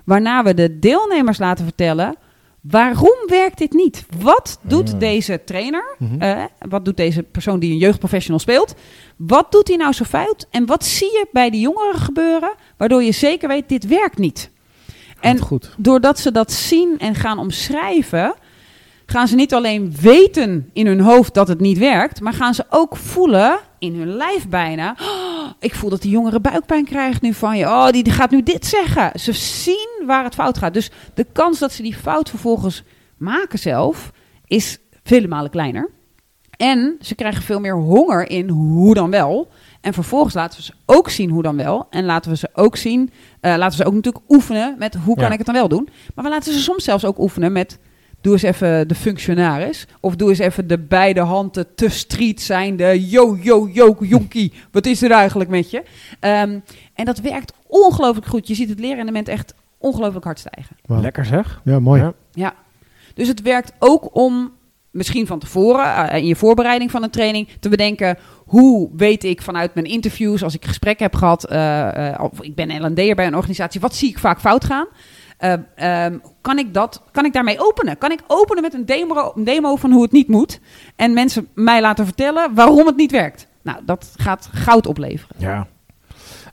Waarna 0.04 0.42
we 0.42 0.54
de 0.54 0.78
deelnemers 0.78 1.38
laten 1.38 1.64
vertellen... 1.64 2.16
waarom 2.62 3.16
werkt 3.26 3.58
dit 3.58 3.72
niet? 3.72 4.06
Wat 4.18 4.58
doet 4.62 5.00
deze 5.00 5.40
trainer? 5.44 5.96
Mhm. 5.98 6.20
eh, 6.20 6.44
wat 6.68 6.84
doet 6.84 6.96
deze 6.96 7.22
persoon 7.22 7.58
die 7.58 7.70
een 7.72 7.78
jeugdprofessional 7.78 8.40
speelt? 8.40 8.74
Wat 9.16 9.52
doet 9.52 9.68
hij 9.68 9.76
nou 9.76 9.92
zo 9.92 10.04
fout? 10.04 10.46
En 10.50 10.66
wat 10.66 10.84
zie 10.84 11.10
je 11.10 11.26
bij 11.32 11.50
de 11.50 11.60
jongeren 11.60 12.00
gebeuren... 12.00 12.54
waardoor 12.76 13.02
je 13.02 13.12
zeker 13.12 13.48
weet, 13.48 13.68
dit 13.68 13.86
werkt 13.86 14.18
niet? 14.18 14.50
En 15.20 15.38
goed. 15.38 15.74
doordat 15.76 16.18
ze 16.18 16.32
dat 16.32 16.52
zien 16.52 16.98
en 16.98 17.14
gaan 17.14 17.38
omschrijven, 17.38 18.34
gaan 19.06 19.28
ze 19.28 19.34
niet 19.34 19.54
alleen 19.54 19.94
weten 20.00 20.70
in 20.72 20.86
hun 20.86 21.00
hoofd 21.00 21.34
dat 21.34 21.48
het 21.48 21.60
niet 21.60 21.78
werkt, 21.78 22.20
maar 22.20 22.32
gaan 22.32 22.54
ze 22.54 22.64
ook 22.70 22.96
voelen 22.96 23.58
in 23.82 23.94
hun 23.94 24.16
lijf 24.16 24.48
bijna. 24.48 24.96
"Oh, 25.00 25.50
ik 25.60 25.74
voel 25.74 25.90
dat 25.90 26.02
die 26.02 26.10
jongere 26.10 26.40
buikpijn 26.40 26.84
krijgt 26.84 27.22
nu 27.22 27.34
van 27.34 27.58
je. 27.58 27.64
Oh, 27.64 27.88
die 27.88 28.02
die 28.02 28.12
gaat 28.12 28.30
nu 28.30 28.42
dit 28.42 28.66
zeggen. 28.66 29.20
Ze 29.20 29.32
zien 29.32 30.02
waar 30.06 30.24
het 30.24 30.34
fout 30.34 30.58
gaat. 30.58 30.74
Dus 30.74 30.90
de 31.14 31.26
kans 31.32 31.58
dat 31.58 31.72
ze 31.72 31.82
die 31.82 31.94
fout 31.94 32.28
vervolgens 32.30 32.82
maken 33.16 33.58
zelf 33.58 34.10
is 34.46 34.78
vele 35.02 35.28
malen 35.28 35.50
kleiner. 35.50 35.90
En 36.56 36.96
ze 37.00 37.14
krijgen 37.14 37.42
veel 37.42 37.60
meer 37.60 37.76
honger 37.76 38.30
in 38.30 38.48
hoe 38.48 38.94
dan 38.94 39.10
wel. 39.10 39.48
En 39.80 39.92
vervolgens 39.92 40.34
laten 40.34 40.58
we 40.58 40.64
ze 40.64 40.72
ook 40.86 41.08
zien 41.10 41.30
hoe 41.30 41.42
dan 41.42 41.56
wel. 41.56 41.86
En 41.90 42.04
laten 42.04 42.30
we 42.30 42.36
ze 42.36 42.48
ook 42.52 42.76
zien, 42.76 43.10
eh, 43.40 43.54
laten 43.56 43.78
we 43.78 43.82
ze 43.84 43.88
ook 43.88 43.94
natuurlijk 43.94 44.24
oefenen 44.28 44.74
met 44.78 44.94
hoe 44.94 45.14
kan 45.14 45.24
Ja. 45.24 45.30
ik 45.30 45.36
het 45.38 45.46
dan 45.46 45.54
wel 45.54 45.68
doen. 45.68 45.88
Maar 46.14 46.24
we 46.24 46.30
laten 46.30 46.52
ze 46.52 46.58
soms 46.60 46.84
zelfs 46.84 47.04
ook 47.04 47.18
oefenen 47.18 47.52
met 47.52 47.78
doe 48.22 48.32
eens 48.32 48.42
even 48.42 48.88
de 48.88 48.94
functionaris. 48.94 49.86
Of 50.00 50.16
doe 50.16 50.28
eens 50.28 50.38
even 50.38 50.66
de 50.66 50.78
beide 50.78 51.20
handen 51.20 51.74
te 51.74 51.88
street 51.88 52.40
zijnde. 52.40 53.08
Yo, 53.08 53.38
yo, 53.40 53.68
yo, 53.72 53.96
jonkie. 54.00 54.52
Wat 54.70 54.86
is 54.86 55.02
er 55.02 55.10
eigenlijk 55.10 55.50
met 55.50 55.70
je? 55.70 55.82
Ehm, 56.20 56.58
en 56.94 57.04
dat 57.04 57.18
werkt 57.18 57.52
ongelooflijk 57.66 58.26
goed. 58.26 58.48
Je 58.48 58.54
ziet 58.54 58.68
het 58.68 58.80
leerrendement 58.80 59.28
echt 59.28 59.54
ongelooflijk 59.78 60.24
hard 60.24 60.38
stijgen. 60.38 60.76
Lekker 60.86 61.24
zeg. 61.24 61.60
Ja, 61.64 61.80
mooi. 61.80 62.00
Ja. 62.00 62.12
Ja, 62.32 62.54
dus 63.14 63.28
het 63.28 63.42
werkt 63.42 63.72
ook 63.78 64.16
om 64.16 64.52
misschien 64.92 65.26
van 65.26 65.38
tevoren 65.38 66.08
eh, 66.08 66.18
in 66.18 66.26
je 66.26 66.36
voorbereiding 66.36 66.90
van 66.90 67.02
een 67.02 67.10
training 67.10 67.48
te 67.60 67.68
bedenken 67.68 68.18
hoe 68.36 68.90
weet 68.96 69.24
ik 69.24 69.42
vanuit 69.42 69.74
mijn 69.74 69.86
interviews 69.86 70.42
als 70.42 70.54
ik 70.54 70.64
gesprekken 70.64 71.04
heb 71.04 71.14
gehad 71.14 71.44
eh, 71.44 72.08
eh, 72.12 72.20
of 72.20 72.42
ik 72.42 72.54
ben 72.54 72.86
L&D'er 72.86 73.14
bij 73.14 73.26
een 73.26 73.36
organisatie, 73.36 73.80
wat 73.80 73.94
zie 73.94 74.08
ik 74.08 74.18
vaak 74.18 74.40
fout 74.40 74.64
gaan? 74.64 74.86
Eh, 75.42 75.52
ehm, 75.74 76.18
kan 76.40 76.58
ik 76.58 76.74
dat, 76.74 77.02
kan 77.10 77.24
ik 77.24 77.32
daarmee 77.32 77.60
openen? 77.60 77.98
Kan 77.98 78.12
ik 78.12 78.20
openen 78.26 78.62
met 78.62 78.74
een 78.74 78.86
demo, 78.86 79.32
een 79.34 79.44
demo 79.44 79.76
van 79.76 79.92
hoe 79.92 80.02
het 80.02 80.12
niet 80.12 80.28
moet 80.28 80.60
en 80.96 81.12
mensen 81.12 81.48
mij 81.54 81.80
laten 81.80 82.04
vertellen 82.04 82.54
waarom 82.54 82.86
het 82.86 82.96
niet 82.96 83.10
werkt? 83.10 83.46
Nou, 83.62 83.78
dat 83.84 84.14
gaat 84.16 84.48
goud 84.52 84.86
opleveren. 84.86 85.36
Ja. 85.38 85.66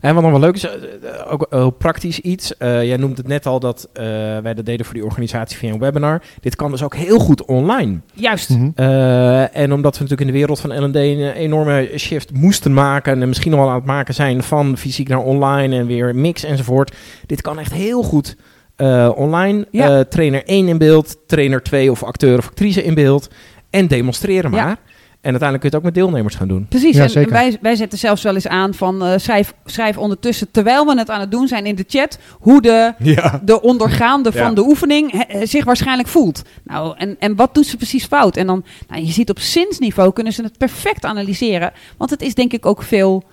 En 0.00 0.14
wat 0.14 0.22
nog 0.22 0.32
wel 0.32 0.40
leuk 0.40 0.54
is, 0.54 0.64
eh, 0.64 0.72
eh, 0.72 1.32
ook 1.32 1.46
heel 1.50 1.70
praktisch 1.70 2.20
iets. 2.20 2.56
Eh, 2.56 2.84
jij 2.84 2.96
noemt 2.96 3.16
het 3.16 3.28
net 3.28 3.46
al 3.46 3.60
dat 3.60 3.88
eh, 3.92 4.04
wij 4.38 4.54
dat 4.54 4.66
deden 4.66 4.86
voor 4.86 4.94
die 4.94 5.04
organisatie 5.04 5.58
via 5.58 5.72
een 5.72 5.78
webinar. 5.78 6.22
Dit 6.40 6.56
kan 6.56 6.70
dus 6.70 6.82
ook 6.82 6.94
heel 6.94 7.18
goed 7.18 7.44
online. 7.44 8.00
Juist. 8.14 8.48
Mhm. 8.48 8.70
Eh, 8.74 9.56
en 9.56 9.72
omdat 9.72 9.98
we 9.98 10.02
natuurlijk 10.02 10.20
in 10.20 10.26
de 10.26 10.32
wereld 10.32 10.60
van 10.60 10.84
L&D 10.84 10.96
een 10.96 11.32
enorme 11.32 11.90
shift 11.96 12.32
moesten 12.32 12.74
maken... 12.74 13.22
en 13.22 13.28
misschien 13.28 13.50
nog 13.50 13.60
wel 13.60 13.68
aan 13.68 13.74
het 13.74 13.84
maken 13.84 14.14
zijn 14.14 14.42
van 14.42 14.76
fysiek 14.76 15.08
naar 15.08 15.18
online 15.18 15.76
en 15.76 15.86
weer 15.86 16.14
mix 16.14 16.44
enzovoort. 16.44 16.96
Dit 17.26 17.40
kan 17.40 17.58
echt 17.58 17.72
heel 17.72 18.02
goed 18.02 18.36
eh, 18.80 19.10
online. 19.14 19.66
Ja. 19.70 19.98
Eh, 19.98 20.00
trainer 20.04 20.42
1 20.44 20.68
in 20.68 20.78
beeld, 20.78 21.16
trainer 21.26 21.62
2 21.62 21.90
of 21.90 22.02
acteur 22.02 22.38
of 22.38 22.46
actrice 22.46 22.82
in 22.84 22.94
beeld. 22.94 23.28
En 23.70 23.86
demonstreren 23.86 24.50
Ja. 24.52 24.64
maar. 24.64 24.76
En 25.20 25.30
uiteindelijk 25.30 25.60
kun 25.60 25.70
je 25.70 25.76
het 25.76 25.86
ook 25.86 25.94
met 25.94 25.94
deelnemers 26.04 26.34
gaan 26.34 26.48
doen. 26.48 26.66
Precies, 26.68 26.96
Ja, 26.96 27.02
en 27.02 27.10
zeker. 27.10 27.30
wij, 27.32 27.58
wij 27.60 27.76
zetten 27.76 27.98
zelfs 27.98 28.22
wel 28.22 28.34
eens 28.34 28.46
aan 28.48 28.74
van 28.74 29.04
eh, 29.04 29.12
schrijf, 29.16 29.54
schrijf 29.64 29.98
ondertussen, 29.98 30.50
terwijl 30.50 30.86
we 30.86 30.98
het 30.98 31.10
aan 31.10 31.20
het 31.20 31.30
doen 31.30 31.48
zijn 31.48 31.66
in 31.66 31.74
de 31.74 31.84
chat, 31.88 32.18
hoe 32.38 32.62
de, 32.62 32.94
Ja. 32.98 33.40
de 33.44 33.60
ondergaande 33.62 34.32
van 34.32 34.54
de 34.54 34.62
oefening 34.66 35.24
zich 35.42 35.64
waarschijnlijk 35.64 36.08
voelt. 36.08 36.42
Nou, 36.64 36.94
en, 36.98 37.16
en 37.18 37.36
wat 37.36 37.54
doet 37.54 37.66
ze 37.66 37.76
precies 37.76 38.04
fout? 38.04 38.36
En 38.36 38.46
dan, 38.46 38.64
nou, 38.88 39.04
je 39.04 39.12
ziet 39.12 39.30
op 39.30 39.38
zinsniveau 39.38 40.12
kunnen 40.12 40.32
ze 40.32 40.42
het 40.42 40.58
perfect 40.58 41.04
analyseren, 41.04 41.72
want 41.96 42.10
het 42.10 42.22
is 42.22 42.34
denk 42.34 42.52
ik 42.52 42.66
ook 42.66 42.82
veel 42.82 43.24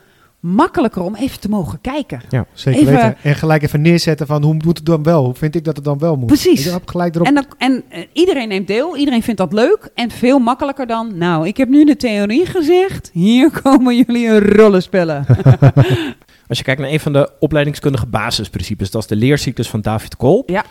makkelijker 0.47 1.01
om 1.01 1.15
even 1.15 1.39
te 1.39 1.49
mogen 1.49 1.81
kijken. 1.81 2.21
Zeker 2.53 2.81
Even- 2.81 2.93
weten. 2.93 3.15
En 3.21 3.35
gelijk 3.35 3.63
even 3.63 3.81
neerzetten 3.81 4.27
van 4.27 4.43
hoe 4.43 4.53
moet 4.53 4.77
het 4.77 4.85
dan 4.85 5.03
wel? 5.03 5.25
Hoe 5.25 5.33
vind 5.35 5.55
ik 5.55 5.63
dat 5.63 5.75
het 5.75 5.85
dan 5.85 5.97
wel 5.97 6.15
moet? 6.15 6.27
Precies. 6.27 6.65
Hebt 6.65 6.91
gelijk 6.91 7.15
erop. 7.15 7.27
En, 7.27 7.33
dan, 7.33 7.45
en 7.57 7.83
eh, 7.89 8.03
iedereen 8.13 8.47
neemt 8.47 8.67
deel, 8.67 8.97
iedereen 8.97 9.23
vindt 9.23 9.39
dat 9.39 9.53
leuk 9.53 9.89
en 9.95 10.11
veel 10.11 10.39
makkelijker 10.39 10.87
dan, 10.87 11.17
nou, 11.17 11.47
ik 11.47 11.57
heb 11.57 11.69
nu 11.69 11.85
de 11.85 11.95
theorie 11.95 12.45
gezegd, 12.45 13.09
hier 13.13 13.61
komen 13.61 13.95
jullie 13.95 14.27
een 14.27 14.39
rollenspellen. 14.39 15.25
Als 16.47 16.57
je 16.57 16.63
kijkt 16.63 16.81
naar 16.81 16.89
een 16.89 16.99
van 16.99 17.13
de 17.13 17.29
opleidingskundige 17.39 18.05
basisprincipes, 18.05 18.91
dat 18.91 19.01
is 19.01 19.07
de 19.07 19.15
leercyclus 19.15 19.69
van 19.69 19.81
David 19.81 20.15
Kolb. 20.15 20.49
Ja. 20.49 20.65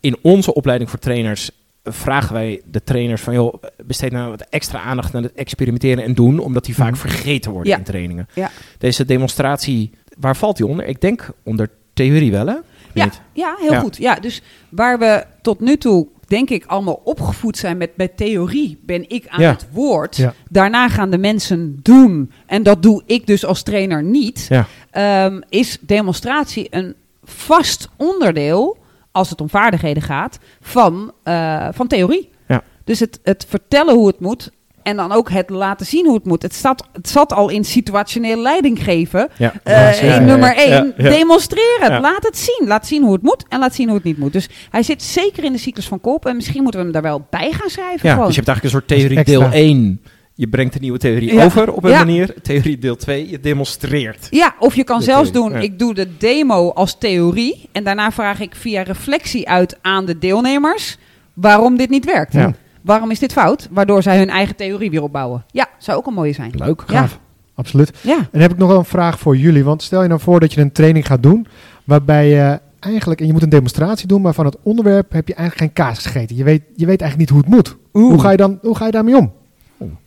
In 0.00 0.16
onze 0.22 0.54
opleiding 0.54 0.90
voor 0.90 0.98
trainers 0.98 1.50
vragen 1.86 2.32
wij 2.34 2.60
de 2.70 2.82
trainers 2.84 3.22
van, 3.22 3.34
joh, 3.34 3.54
besteed 3.86 4.12
nou 4.12 4.30
wat 4.30 4.46
extra 4.50 4.80
aandacht 4.80 5.14
aan 5.14 5.22
het 5.22 5.32
experimenteren 5.32 6.04
en 6.04 6.14
doen, 6.14 6.38
omdat 6.38 6.64
die 6.64 6.74
vaak 6.74 6.90
Mhm. 6.90 7.00
vergeten 7.00 7.50
worden 7.50 7.72
Ja. 7.72 7.78
in 7.78 7.84
trainingen. 7.84 8.28
Ja. 8.34 8.50
Deze 8.78 9.04
demonstratie, 9.04 9.90
waar 10.18 10.36
valt 10.36 10.56
die 10.56 10.66
onder? 10.66 10.86
Ik 10.86 11.00
denk 11.00 11.28
onder 11.42 11.70
theorie 11.94 12.30
wel, 12.30 12.46
hè? 12.46 12.56
Ja, 12.92 13.10
ja 13.32 13.56
heel 13.58 13.72
Ja. 13.72 13.80
goed. 13.80 13.96
Ja, 13.96 14.14
dus 14.14 14.42
waar 14.68 14.98
we 14.98 15.24
tot 15.42 15.60
nu 15.60 15.76
toe, 15.76 16.06
denk 16.26 16.50
ik, 16.50 16.64
allemaal 16.66 17.00
opgevoed 17.04 17.56
zijn 17.58 17.76
met, 17.76 17.90
met 17.96 18.16
theorie, 18.16 18.78
ben 18.82 19.08
ik 19.10 19.24
aan 19.28 19.40
Ja. 19.42 19.50
het 19.50 19.66
woord. 19.72 20.16
Ja. 20.16 20.34
Daarna 20.48 20.88
gaan 20.88 21.10
de 21.10 21.18
mensen 21.18 21.78
doen. 21.82 22.30
En 22.46 22.62
dat 22.62 22.82
doe 22.82 23.02
ik 23.06 23.26
dus 23.26 23.44
als 23.44 23.62
trainer 23.62 24.02
niet. 24.02 24.46
Ja. 24.48 24.66
Ehm, 24.90 25.40
is 25.48 25.78
demonstratie 25.80 26.66
een 26.70 26.94
vast 27.24 27.88
onderdeel, 27.96 28.76
als 29.16 29.30
het 29.30 29.40
om 29.40 29.48
vaardigheden 29.48 30.02
gaat, 30.02 30.38
van, 30.60 31.12
eh, 31.22 31.68
van 31.72 31.86
theorie. 31.86 32.30
Ja. 32.48 32.62
Dus 32.84 33.00
het, 33.00 33.20
het 33.22 33.46
vertellen 33.48 33.94
hoe 33.94 34.06
het 34.06 34.20
moet. 34.20 34.50
En 34.82 34.96
dan 34.96 35.12
ook 35.12 35.30
het 35.30 35.50
laten 35.50 35.86
zien 35.86 36.06
hoe 36.06 36.14
het 36.14 36.24
moet. 36.24 36.42
Het, 36.42 36.54
staat, 36.54 36.88
het 36.92 37.08
zat 37.08 37.32
al 37.32 37.48
in 37.48 37.64
situationeel 37.64 38.38
leiding 38.38 38.82
geven. 38.84 39.28
Ja. 39.36 39.52
Eh, 39.62 40.18
nummer 40.18 40.54
Ja, 40.54 40.62
1, 40.64 40.70
ja, 40.70 40.92
ja. 40.96 41.10
demonstreren 41.10 41.92
het. 41.92 42.02
Laat 42.02 42.22
het 42.22 42.38
zien. 42.38 42.68
Laat 42.68 42.86
zien 42.86 43.02
hoe 43.02 43.12
het 43.12 43.22
moet 43.22 43.44
en 43.48 43.58
laat 43.58 43.74
zien 43.74 43.86
hoe 43.86 43.96
het 43.96 44.04
niet 44.04 44.18
moet. 44.18 44.32
Dus 44.32 44.48
hij 44.70 44.82
zit 44.82 45.02
zeker 45.02 45.44
in 45.44 45.52
de 45.52 45.58
cyclus 45.58 45.88
van 45.88 46.00
Kolp. 46.00 46.26
En 46.26 46.36
misschien 46.36 46.62
moeten 46.62 46.80
we 46.80 46.86
hem 46.86 46.94
daar 46.94 47.10
wel 47.10 47.26
bij 47.30 47.52
gaan 47.52 47.70
schrijven. 47.70 48.08
Ja, 48.08 48.12
gewoon. 48.12 48.26
dus 48.26 48.36
je 48.36 48.42
hebt 48.42 48.48
eigenlijk 48.48 48.62
een 48.62 48.70
soort 48.70 48.88
theorie 48.88 49.24
deel 49.24 49.52
1. 49.52 50.02
Je 50.38 50.48
brengt 50.48 50.72
de 50.72 50.78
nieuwe 50.80 50.98
theorie 50.98 51.32
Ja. 51.34 51.44
over 51.44 51.72
op 51.72 51.84
een 51.84 51.90
Ja. 51.90 51.98
manier. 51.98 52.34
Theorie 52.42 52.78
deel 52.78 52.96
2, 52.96 53.30
je 53.30 53.40
demonstreert. 53.40 54.26
Ja, 54.30 54.54
of 54.58 54.74
je 54.74 54.84
kan 54.84 55.02
zelfs 55.02 55.30
theorie, 55.30 55.50
doen, 55.50 55.60
ja. 55.60 55.64
ik 55.66 55.78
doe 55.78 55.94
de 55.94 56.16
demo 56.18 56.70
als 56.70 56.98
theorie. 56.98 57.68
En 57.72 57.84
daarna 57.84 58.10
vraag 58.12 58.40
ik 58.40 58.54
via 58.54 58.82
reflectie 58.82 59.48
uit 59.48 59.78
aan 59.82 60.04
de 60.04 60.18
deelnemers 60.18 60.98
waarom 61.34 61.76
dit 61.76 61.90
niet 61.90 62.04
werkt. 62.04 62.32
Ja. 62.32 62.52
Waarom 62.82 63.10
is 63.10 63.18
dit 63.18 63.32
fout? 63.32 63.68
Waardoor 63.70 64.02
zij 64.02 64.18
hun 64.18 64.28
eigen 64.30 64.56
theorie 64.56 64.90
weer 64.90 65.02
opbouwen. 65.02 65.44
Ja, 65.50 65.66
zou 65.78 65.98
ook 65.98 66.06
een 66.06 66.14
mooie 66.14 66.32
zijn. 66.32 66.52
Leuk. 66.54 66.82
Ja. 66.86 66.98
Gaaf. 66.98 67.18
Absoluut. 67.54 67.92
Ja, 68.00 68.16
En 68.16 68.28
dan 68.32 68.40
heb 68.40 68.52
ik 68.52 68.58
nog 68.58 68.68
wel 68.68 68.78
een 68.78 68.84
vraag 68.84 69.18
voor 69.18 69.36
jullie. 69.36 69.64
Want 69.64 69.82
stel 69.82 70.02
je 70.02 70.08
nou 70.08 70.20
voor 70.20 70.40
dat 70.40 70.52
je 70.52 70.60
een 70.60 70.72
training 70.72 71.06
gaat 71.06 71.22
doen. 71.22 71.46
Waarbij 71.84 72.28
je 72.28 72.60
eigenlijk, 72.80 73.20
en 73.20 73.26
je 73.26 73.32
moet 73.32 73.42
een 73.42 73.48
demonstratie 73.48 74.06
doen. 74.06 74.20
Maar 74.22 74.34
van 74.34 74.44
het 74.44 74.56
onderwerp 74.62 75.12
heb 75.12 75.28
je 75.28 75.34
eigenlijk 75.34 75.76
geen 75.76 75.84
kaas 75.86 75.98
gegeten. 76.06 76.36
Je 76.36 76.44
weet, 76.44 76.62
je 76.74 76.86
weet 76.86 77.00
eigenlijk 77.00 77.18
niet 77.18 77.28
hoe 77.30 77.38
het 77.38 77.48
moet. 77.48 77.76
Oeh. 77.94 78.10
Hoe 78.12 78.20
ga, 78.20 78.30
je 78.30 78.36
dan, 78.36 78.58
hoe 78.62 78.76
ga 78.76 78.84
je 78.86 78.92
daarmee 78.92 79.16
om? 79.16 79.32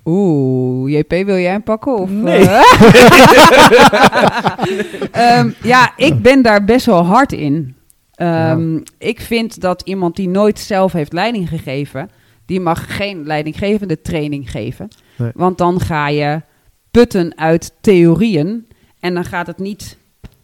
Oeh, 0.05 0.91
JP, 0.91 1.09
wil 1.09 1.37
jij 1.37 1.51
hem 1.51 1.63
pakken? 1.63 1.95
Of, 1.95 2.09
Nee. 2.09 2.47
eh? 2.47 2.61
Ehm, 5.11 5.49
ja, 5.63 5.93
ik 5.97 6.21
ben 6.21 6.41
daar 6.41 6.65
best 6.65 6.85
wel 6.85 7.03
hard 7.05 7.31
in. 7.31 7.75
Ehm, 8.15 8.79
Ik 8.97 9.21
vind 9.21 9.61
dat 9.61 9.81
iemand 9.85 10.15
die 10.15 10.27
nooit 10.29 10.59
zelf 10.59 10.91
heeft 10.91 11.13
leiding 11.13 11.49
gegeven, 11.49 12.09
die 12.45 12.59
mag 12.59 12.95
geen 12.95 13.23
leidinggevende 13.25 14.01
training 14.01 14.51
geven. 14.51 14.87
Nee. 15.17 15.31
Want 15.33 15.57
dan 15.57 15.79
ga 15.79 16.07
je 16.07 16.41
putten 16.91 17.37
uit 17.37 17.73
theorieën 17.81 18.67
en 18.99 19.13
dan 19.13 19.25
gaat 19.25 19.47
het 19.47 19.57
niet 19.59 19.97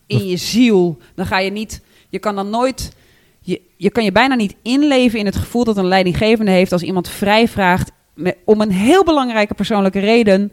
in 0.07 0.27
je 0.27 0.38
ziel. 0.38 0.97
Dan 1.15 1.25
ga 1.25 1.39
je 1.39 1.51
niet, 1.51 1.81
je 2.09 2.19
kan 2.19 2.35
dan 2.35 2.49
nooit, 2.49 2.95
je, 3.39 3.61
je 3.77 3.89
kan 3.89 4.03
je 4.03 4.11
bijna 4.11 4.35
niet 4.35 4.55
inleven 4.61 5.19
in 5.19 5.25
het 5.25 5.35
gevoel 5.35 5.63
dat 5.63 5.77
een 5.77 5.88
leidinggevende 5.88 6.51
heeft 6.51 6.71
als 6.71 6.81
iemand 6.83 7.09
vrij 7.09 7.47
vraagt 7.47 7.91
met, 8.15 8.38
om 8.45 8.62
een 8.62 8.71
heel 8.71 9.04
belangrijke 9.04 9.54
persoonlijke 9.54 9.99
reden 9.99 10.51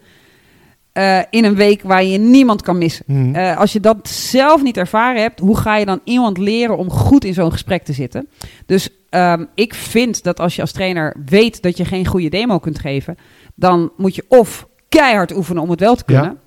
eh, 0.93 1.19
in 1.31 1.45
een 1.45 1.55
week 1.55 1.83
waar 1.83 2.05
je 2.05 2.19
niemand 2.19 2.63
kan 2.63 2.79
missen. 2.79 3.05
Mhm. 3.07 3.35
Eh, 3.35 3.57
als 3.57 3.73
je 3.73 3.81
dat 3.81 4.09
zelf 4.09 4.63
niet 4.63 4.77
ervaren 4.77 5.23
hebt, 5.23 5.41
hoe 5.41 5.57
ga 5.57 5.77
je 5.77 5.85
dan 5.85 6.01
iemand 6.05 6.39
leren 6.39 6.77
om 6.77 6.91
goed 6.91 7.25
in 7.25 7.35
zo'n 7.35 7.53
gesprek 7.53 7.85
te 7.85 7.93
zitten? 7.93 8.29
Dus 8.67 8.89
ehm, 9.11 9.45
ik 9.55 9.75
vind 9.75 10.23
dat 10.23 10.41
als 10.41 10.55
je 10.57 10.61
als 10.61 10.73
trainer 10.73 11.17
weet 11.27 11.63
dat 11.63 11.77
je 11.77 11.85
geen 11.85 12.07
goede 12.07 12.29
demo 12.29 12.59
kunt 12.59 12.79
geven, 12.79 13.17
dan 13.55 13.93
moet 13.97 14.15
je 14.15 14.25
of 14.29 14.69
keihard 14.89 15.37
oefenen 15.37 15.63
om 15.63 15.71
het 15.71 15.81
wel 15.81 15.95
te 15.95 16.05
kunnen, 16.05 16.39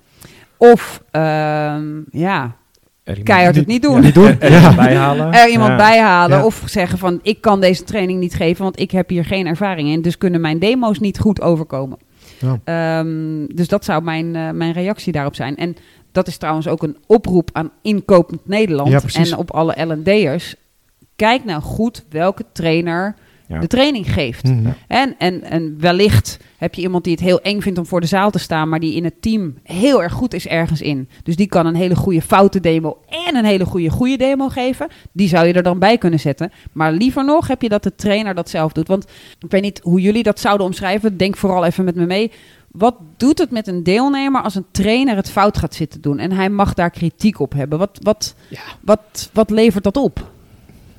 of 0.56 1.02
ehm, 1.10 2.00
ja, 2.10 2.56
keihard 3.22 3.56
het 3.56 3.66
niet 3.66 3.82
doen. 3.82 4.00
Niet 4.00 4.14
doen. 4.14 4.36
Er 4.40 4.50
Ja. 4.50 4.56
iemand 4.58 4.76
bijhalen. 4.76 5.32
Er 5.32 5.48
iemand 5.48 5.70
Ja. 5.70 5.76
bijhalen 5.76 6.38
Ja. 6.38 6.44
of 6.44 6.62
zeggen 6.66 6.98
van 6.98 7.18
ik 7.22 7.40
kan 7.40 7.60
deze 7.60 7.84
training 7.84 8.20
niet 8.20 8.34
geven, 8.34 8.62
want 8.62 8.80
ik 8.80 8.90
heb 8.90 9.08
hier 9.08 9.24
geen 9.24 9.46
ervaring 9.46 9.88
in. 9.88 10.02
Dus 10.02 10.18
kunnen 10.18 10.40
mijn 10.40 10.58
demo's 10.58 10.98
niet 10.98 11.18
goed 11.18 11.40
overkomen. 11.40 11.98
Ja. 12.38 12.60
Ehm, 12.64 13.46
dus 13.54 13.68
dat 13.68 13.84
zou 13.84 14.02
mijn, 14.02 14.36
eh, 14.36 14.50
mijn 14.50 14.72
reactie 14.72 15.12
daarop 15.12 15.34
zijn. 15.34 15.56
En 15.56 15.76
dat 16.12 16.26
is 16.26 16.36
trouwens 16.36 16.68
ook 16.68 16.82
een 16.82 16.96
oproep 17.06 17.50
aan 17.52 17.70
inkopend 17.82 18.40
Nederland 18.48 18.88
Ja, 18.90 19.00
en 19.20 19.36
op 19.36 19.50
alle 19.50 19.84
L&D'ers. 19.84 20.54
Kijk 21.16 21.44
nou 21.44 21.62
goed 21.62 22.04
welke 22.10 22.44
trainer 22.52 23.14
Ja. 23.48 23.58
de 23.60 23.66
training 23.66 24.12
geeft. 24.12 24.44
Mhm. 24.44 24.70
En, 24.88 25.14
en, 25.18 25.42
en 25.42 25.76
wellicht 25.80 26.38
heb 26.56 26.74
je 26.74 26.82
iemand 26.82 27.04
die 27.04 27.12
het 27.12 27.22
heel 27.22 27.40
eng 27.40 27.60
vindt 27.60 27.78
om 27.78 27.86
voor 27.86 28.00
de 28.00 28.06
zaal 28.06 28.30
te 28.30 28.38
staan, 28.38 28.68
maar 28.68 28.80
die 28.80 28.94
in 28.94 29.04
het 29.04 29.22
team 29.22 29.54
heel 29.62 30.02
erg 30.02 30.12
goed 30.12 30.34
is 30.34 30.46
ergens 30.46 30.80
in. 30.80 31.08
Dus 31.22 31.36
die 31.36 31.46
kan 31.46 31.66
een 31.66 31.74
hele 31.74 31.96
goede 31.96 32.22
foute 32.22 32.60
demo 32.60 32.98
en 33.26 33.36
een 33.36 33.44
hele 33.44 33.64
goede 33.64 33.90
goede 33.90 34.16
demo 34.16 34.48
geven. 34.48 34.86
Die 35.12 35.28
zou 35.28 35.46
je 35.46 35.52
er 35.52 35.62
dan 35.62 35.78
bij 35.78 35.98
kunnen 35.98 36.20
zetten. 36.20 36.52
Maar 36.72 36.92
liever 36.92 37.24
nog 37.24 37.48
heb 37.48 37.62
je 37.62 37.68
dat 37.68 37.82
de 37.82 37.94
trainer 37.94 38.34
dat 38.34 38.50
zelf 38.50 38.72
doet. 38.72 38.88
Want 38.88 39.04
ik 39.40 39.50
weet 39.50 39.62
niet 39.62 39.80
hoe 39.82 40.00
jullie 40.00 40.22
dat 40.22 40.40
zouden 40.40 40.66
omschrijven. 40.66 41.16
Denk 41.16 41.36
vooral 41.36 41.64
even 41.64 41.84
met 41.84 41.94
me 41.94 42.06
mee. 42.06 42.32
Wat 42.70 42.94
doet 43.16 43.38
het 43.38 43.50
met 43.50 43.66
een 43.66 43.82
deelnemer 43.82 44.42
als 44.42 44.54
een 44.54 44.66
trainer 44.70 45.16
het 45.16 45.30
fout 45.30 45.58
gaat 45.58 45.74
zitten 45.74 46.00
doen? 46.00 46.18
En 46.18 46.32
hij 46.32 46.48
mag 46.48 46.74
daar 46.74 46.90
kritiek 46.90 47.40
op 47.40 47.52
hebben. 47.52 47.78
Wat, 47.78 47.98
wat, 48.02 48.34
Ja. 48.48 48.60
wat, 48.80 49.30
wat 49.32 49.50
levert 49.50 49.84
dat 49.84 49.96
op? 49.96 50.30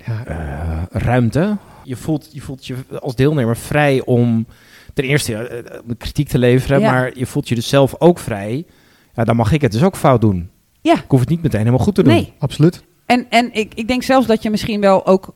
Ja. 0.05 0.25
Eh, 0.25 0.83
ruimte. 1.01 1.57
Je 1.88 1.95
voelt, 1.95 2.30
je 2.32 2.41
voelt 2.41 2.65
je 2.65 2.76
als 3.00 3.15
deelnemer 3.15 3.58
vrij 3.58 4.02
om 4.06 4.45
ten 4.93 5.04
eerste 5.04 5.34
eh, 5.36 5.60
eh, 5.60 5.82
kritiek 5.97 6.28
te 6.28 6.38
leveren, 6.38 6.80
Ja. 6.80 6.91
maar 6.91 7.12
je 7.17 7.26
voelt 7.26 7.50
je 7.50 7.56
dus 7.56 7.67
zelf 7.67 7.95
ook 8.00 8.19
vrij. 8.19 8.65
Ja, 9.13 9.23
dan 9.23 9.36
mag 9.36 9.52
ik 9.52 9.62
het 9.62 9.71
dus 9.71 9.84
ook 9.84 9.95
fout 9.95 10.21
doen. 10.21 10.50
Ja. 10.82 10.93
Ik 10.93 11.04
hoef 11.08 11.19
het 11.19 11.30
niet 11.30 11.41
meteen 11.41 11.60
helemaal 11.60 11.80
goed 11.86 11.95
te 11.95 12.04
doen. 12.04 12.13
Nee. 12.13 12.34
Absoluut. 12.39 12.84
En, 13.06 13.26
en 13.30 13.54
ik, 13.54 13.73
ik 13.73 13.88
denk 13.88 14.04
zelfs 14.04 14.28
dat 14.28 14.43
je 14.43 14.50
misschien 14.50 14.82
wel 14.82 15.06
ook 15.06 15.34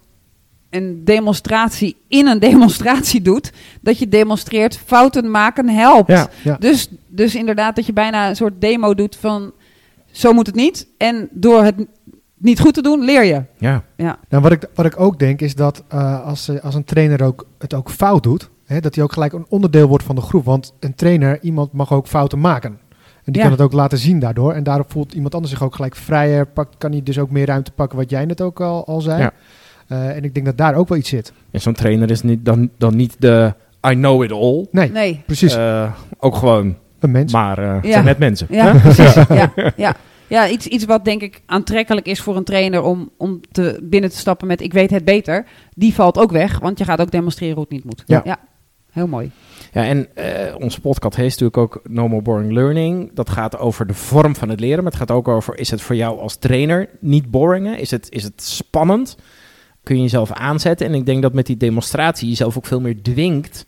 een 0.70 1.02
demonstratie 1.06 1.96
in 2.08 2.28
een 2.28 2.40
demonstratie 2.50 3.22
doet. 3.22 3.52
Dat 3.82 4.00
je 4.00 4.08
demonstreert, 4.08 4.78
fouten 4.86 5.32
maken 5.32 5.70
helpt. 5.70 6.08
Ja. 6.10 6.30
Ja. 6.44 6.58
Dus, 6.60 6.88
dus 7.08 7.36
inderdaad 7.36 7.76
dat 7.76 7.86
je 7.86 7.94
bijna 7.94 8.30
een 8.30 8.36
soort 8.36 8.62
demo 8.62 8.94
doet 8.94 9.16
van 9.16 9.52
zo 10.12 10.34
moet 10.34 10.46
het 10.46 10.56
niet. 10.56 10.88
En 10.98 11.30
door 11.32 11.64
het 11.64 11.76
niet 12.42 12.60
goed 12.60 12.74
te 12.74 12.82
doen, 12.82 13.06
leer 13.06 13.24
je. 13.24 13.44
Ja. 13.58 13.84
Ja, 13.96 14.18
Nou, 14.30 14.44
wat, 14.44 14.52
ik, 14.52 14.68
wat 14.76 14.86
ik 14.86 15.00
ook 15.00 15.20
denk 15.20 15.42
is 15.42 15.56
dat 15.56 15.84
eh, 15.88 16.26
als, 16.26 16.48
eh, 16.48 16.64
als 16.64 16.76
een 16.76 16.84
trainer 16.84 17.24
ook, 17.24 17.48
het 17.60 17.74
ook 17.74 17.90
fout 17.90 18.24
doet, 18.24 18.50
hè, 18.66 18.80
dat 18.80 18.96
hij 18.96 19.04
ook 19.04 19.14
gelijk 19.14 19.34
een 19.34 19.46
onderdeel 19.50 19.88
wordt 19.88 20.04
van 20.04 20.16
de 20.16 20.22
groep. 20.22 20.46
Want 20.46 20.74
een 20.80 20.96
trainer, 20.96 21.38
iemand 21.42 21.72
mag 21.74 21.94
ook 21.94 22.08
fouten 22.08 22.40
maken. 22.40 22.70
En 23.24 23.32
die 23.34 23.36
Ja. 23.36 23.42
kan 23.42 23.52
het 23.52 23.62
ook 23.62 23.72
laten 23.74 23.98
zien 23.98 24.20
daardoor. 24.20 24.54
En 24.54 24.64
daarop 24.64 24.92
voelt 24.92 25.14
iemand 25.14 25.34
anders 25.36 25.54
zich 25.54 25.64
ook 25.64 25.76
gelijk 25.76 25.96
vrijer. 25.96 26.46
Pakt, 26.48 26.78
kan 26.78 26.92
hij 26.92 27.04
dus 27.04 27.20
ook 27.20 27.30
meer 27.32 27.46
ruimte 27.46 27.72
pakken, 27.72 27.98
wat 27.98 28.10
jij 28.10 28.26
net 28.26 28.42
ook 28.42 28.62
al, 28.62 28.86
al 28.88 29.02
zei. 29.02 29.22
Ja. 29.22 29.32
Eh, 29.88 30.16
en 30.16 30.24
ik 30.24 30.34
denk 30.34 30.46
dat 30.46 30.58
daar 30.58 30.76
ook 30.76 30.88
wel 30.90 30.98
iets 30.98 31.10
zit. 31.10 31.34
En 31.52 31.62
zo'n 31.62 31.74
trainer 31.74 32.12
is 32.12 32.22
niet, 32.22 32.46
dan, 32.46 32.70
dan 32.78 32.96
niet 32.96 33.16
de 33.20 33.54
I 33.88 33.94
know 33.94 34.24
it 34.24 34.32
all. 34.32 34.68
Nee, 34.72 34.92
nee. 34.92 35.22
precies. 35.26 35.58
Ook 36.20 36.36
gewoon, 36.36 36.76
een 37.00 37.12
mens. 37.12 37.32
maar 37.34 37.58
eh 37.58 37.74
het 37.76 37.86
Ja. 37.86 37.92
zijn 37.92 38.06
net 38.06 38.18
mensen. 38.18 38.48
Ja, 38.50 38.74
precies. 38.80 39.14
Ja, 39.76 39.96
ja. 40.32 40.44
ja 40.44 40.50
iets, 40.50 40.68
iets 40.68 40.86
wat 40.86 41.06
denk 41.06 41.22
ik 41.22 41.42
aantrekkelijk 41.46 42.06
is 42.06 42.22
voor 42.22 42.36
een 42.36 42.44
trainer 42.44 42.82
om, 42.82 43.10
om 43.18 43.42
te, 43.52 43.80
binnen 43.84 44.10
te 44.10 44.18
stappen 44.18 44.48
met 44.48 44.62
ik 44.62 44.74
weet 44.74 44.90
het 44.90 45.06
beter. 45.06 45.46
Die 45.76 45.94
valt 45.94 46.18
ook 46.18 46.32
weg, 46.32 46.60
want 46.60 46.78
je 46.78 46.86
gaat 46.86 47.02
ook 47.02 47.12
demonstreren 47.12 47.56
hoe 47.56 47.64
het 47.64 47.74
niet 47.74 47.84
moet. 47.84 48.04
Ja. 48.06 48.40
heel 48.92 49.08
mooi. 49.08 49.32
Ja, 49.74 49.86
en 49.86 50.16
eh, 50.16 50.56
onze 50.58 50.82
podcast 50.82 51.16
heet 51.16 51.30
natuurlijk 51.30 51.58
ook 51.58 51.82
No 51.84 52.08
More 52.08 52.22
Boring 52.22 52.52
Learning. 52.52 53.12
Dat 53.14 53.30
gaat 53.30 53.58
over 53.58 53.88
de 53.88 53.94
vorm 53.94 54.36
van 54.36 54.50
het 54.50 54.60
leren, 54.60 54.84
maar 54.84 54.92
het 54.92 55.02
gaat 55.02 55.12
ook 55.12 55.28
over... 55.28 55.58
is 55.58 55.72
het 55.72 55.82
voor 55.82 55.96
jou 55.96 56.20
als 56.20 56.36
trainer 56.36 56.90
niet 57.00 57.32
boring? 57.32 57.66
hè? 57.66 57.76
Is 57.76 57.92
het, 57.92 58.08
is 58.10 58.24
het 58.24 58.44
spannend? 58.44 59.18
Kun 59.84 59.96
je 59.96 60.02
jezelf 60.02 60.32
aanzetten? 60.32 60.88
En 60.88 60.94
ik 60.94 61.06
denk 61.06 61.22
dat 61.22 61.34
met 61.34 61.46
die 61.46 61.58
demonstratie 61.58 62.28
jezelf 62.30 62.58
ook 62.58 62.66
veel 62.66 62.82
meer 62.82 63.02
dwingt... 63.02 63.66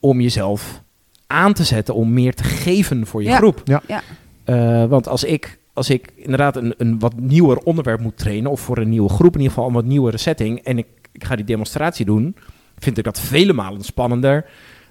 om 0.00 0.20
jezelf 0.20 0.82
aan 1.26 1.52
te 1.52 1.64
zetten, 1.64 1.94
om 1.94 2.12
meer 2.12 2.34
te 2.34 2.44
geven 2.44 3.06
voor 3.06 3.22
je 3.22 3.28
Ja. 3.28 3.36
groep. 3.36 3.60
Ja. 3.64 3.82
Ja. 3.86 4.02
Eh, 4.44 4.84
want 4.88 5.08
als 5.08 5.24
ik, 5.24 5.58
als 5.72 5.90
ik 5.90 6.12
inderdaad 6.16 6.56
een, 6.56 6.74
een 6.76 6.98
wat 6.98 7.12
nieuwer 7.20 7.58
onderwerp 7.58 8.00
moet 8.00 8.16
trainen... 8.18 8.50
of 8.50 8.60
voor 8.60 8.78
een 8.78 8.88
nieuwe 8.88 9.08
groep, 9.08 9.32
in 9.34 9.40
ieder 9.40 9.52
geval 9.54 9.68
een 9.68 9.74
wat 9.74 9.84
nieuwere 9.84 10.16
setting... 10.16 10.58
en 10.64 10.78
ik, 10.78 10.86
ik 11.12 11.24
ga 11.24 11.36
die 11.36 11.44
demonstratie 11.44 12.04
doen... 12.04 12.36
vind 12.78 12.98
ik 12.98 13.04
dat 13.04 13.20
vele 13.20 13.52
malen 13.52 13.82
spannender... 13.82 14.44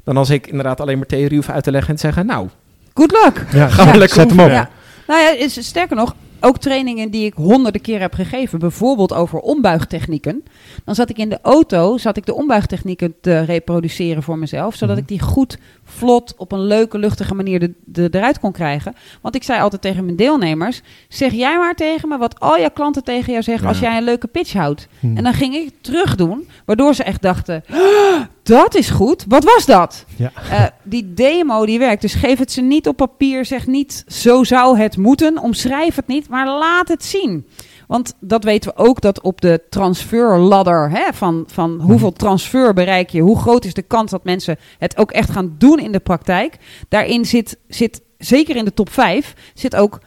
dan 0.04 0.18
als 0.18 0.30
ik 0.30 0.48
inderdaad 0.48 0.82
alleen 0.82 0.98
maar 0.98 1.06
theorie 1.08 1.38
hoef 1.38 1.50
uit 1.50 1.64
te 1.64 1.72
leggen 1.72 1.90
en 1.90 1.96
te 1.96 2.02
zeggen... 2.02 2.26
nou, 2.26 2.48
Good 2.94 3.12
luck! 3.12 3.46
Ja, 3.52 3.70
Ja. 3.78 3.86
lekker 3.98 4.10
zet 4.20 4.30
hem 4.30 4.40
op. 4.40 4.48
Ja. 4.50 4.70
Nou 5.08 5.22
ja, 5.22 5.30
is, 5.36 5.66
sterker 5.68 5.96
nog, 5.96 6.16
ook 6.40 6.58
trainingen 6.58 7.10
die 7.12 7.26
ik 7.26 7.34
honderden 7.34 7.82
keer 7.82 8.00
heb 8.00 8.14
gegeven, 8.14 8.60
bijvoorbeeld 8.60 9.14
over 9.14 9.40
ombuigtechnieken. 9.40 10.44
Dan 10.86 10.96
zat 10.96 11.10
ik 11.10 11.18
in 11.18 11.30
de 11.30 11.40
auto, 11.42 11.98
zat 11.98 12.18
ik 12.18 12.26
de 12.26 12.34
ombuigtechnieken 12.34 13.14
te 13.22 13.40
reproduceren 13.40 14.24
voor 14.24 14.38
mezelf, 14.38 14.76
zodat 14.76 14.96
Mhm. 14.96 15.04
ik 15.04 15.10
die 15.10 15.20
goed, 15.20 15.58
vlot, 15.92 16.34
op 16.38 16.52
een 16.52 16.66
leuke, 16.66 16.98
luchtige 16.98 17.36
manier 17.36 17.60
de, 17.60 17.74
de, 17.86 18.08
eruit 18.12 18.40
kon 18.40 18.52
krijgen. 18.52 18.96
Want 19.22 19.36
ik 19.36 19.44
zei 19.44 19.62
altijd 19.62 19.82
tegen 19.82 20.06
mijn 20.06 20.18
deelnemers, 20.18 20.82
zeg 21.10 21.32
jij 21.32 21.58
maar 21.58 21.76
tegen 21.76 22.10
me 22.10 22.18
wat 22.18 22.40
al 22.40 22.60
jouw 22.60 22.70
klanten 22.74 23.04
tegen 23.04 23.32
jou 23.32 23.44
zeggen 23.44 23.68
als 23.68 23.80
jij 23.80 23.98
een 23.98 24.04
leuke 24.04 24.28
pitch 24.28 24.54
houdt. 24.54 24.88
Hm. 25.00 25.18
En 25.18 25.24
dan 25.24 25.34
ging 25.34 25.56
ik 25.56 25.74
terug 25.82 26.16
doen, 26.16 26.48
waardoor 26.66 26.96
ze 26.96 27.04
echt 27.04 27.22
dachten, 27.22 27.64
"Ah, 27.70 28.22
dat 28.44 28.76
is 28.76 28.90
goed, 28.90 29.26
wat 29.28 29.44
was 29.44 29.66
dat? 29.66 30.06
Ja. 30.16 30.32
Eh, 30.50 30.64
die 30.84 31.14
demo 31.14 31.66
die 31.66 31.80
werkt, 31.80 32.02
dus 32.02 32.14
geef 32.14 32.40
het 32.40 32.52
ze 32.52 32.62
niet 32.62 32.88
op 32.88 32.96
papier, 32.96 33.46
zeg 33.46 33.68
niet 33.68 34.04
zo 34.08 34.44
zou 34.44 34.78
het 34.78 34.98
moeten, 34.98 35.38
omschrijf 35.38 35.96
het 35.96 36.08
niet, 36.08 36.30
maar 36.30 36.48
laat 36.48 36.88
het 36.88 37.06
zien. 37.06 37.46
Want 37.92 38.14
dat 38.20 38.44
weten 38.44 38.72
we 38.76 38.84
ook, 38.84 39.02
dat 39.02 39.22
op 39.22 39.42
de 39.42 39.62
transferladder, 39.70 40.90
hè, 40.90 41.14
van, 41.14 41.44
van 41.48 41.82
hoeveel 41.82 42.14
transfer 42.14 42.74
bereik 42.74 43.10
je, 43.10 43.22
hoe 43.22 43.40
groot 43.40 43.66
is 43.66 43.74
de 43.74 43.82
kans 43.82 44.12
dat 44.12 44.24
mensen 44.24 44.58
het 44.78 44.98
ook 44.98 45.12
echt 45.12 45.30
gaan 45.30 45.56
doen 45.58 45.80
in 45.80 45.92
de 45.92 46.00
praktijk. 46.00 46.58
Daarin 46.90 47.26
zit, 47.26 47.58
zit 47.68 48.02
zeker 48.18 48.56
in 48.56 48.66
de 48.66 48.74
top 48.74 48.90
5, 48.90 49.34
zit 49.54 49.76
ook, 49.76 50.00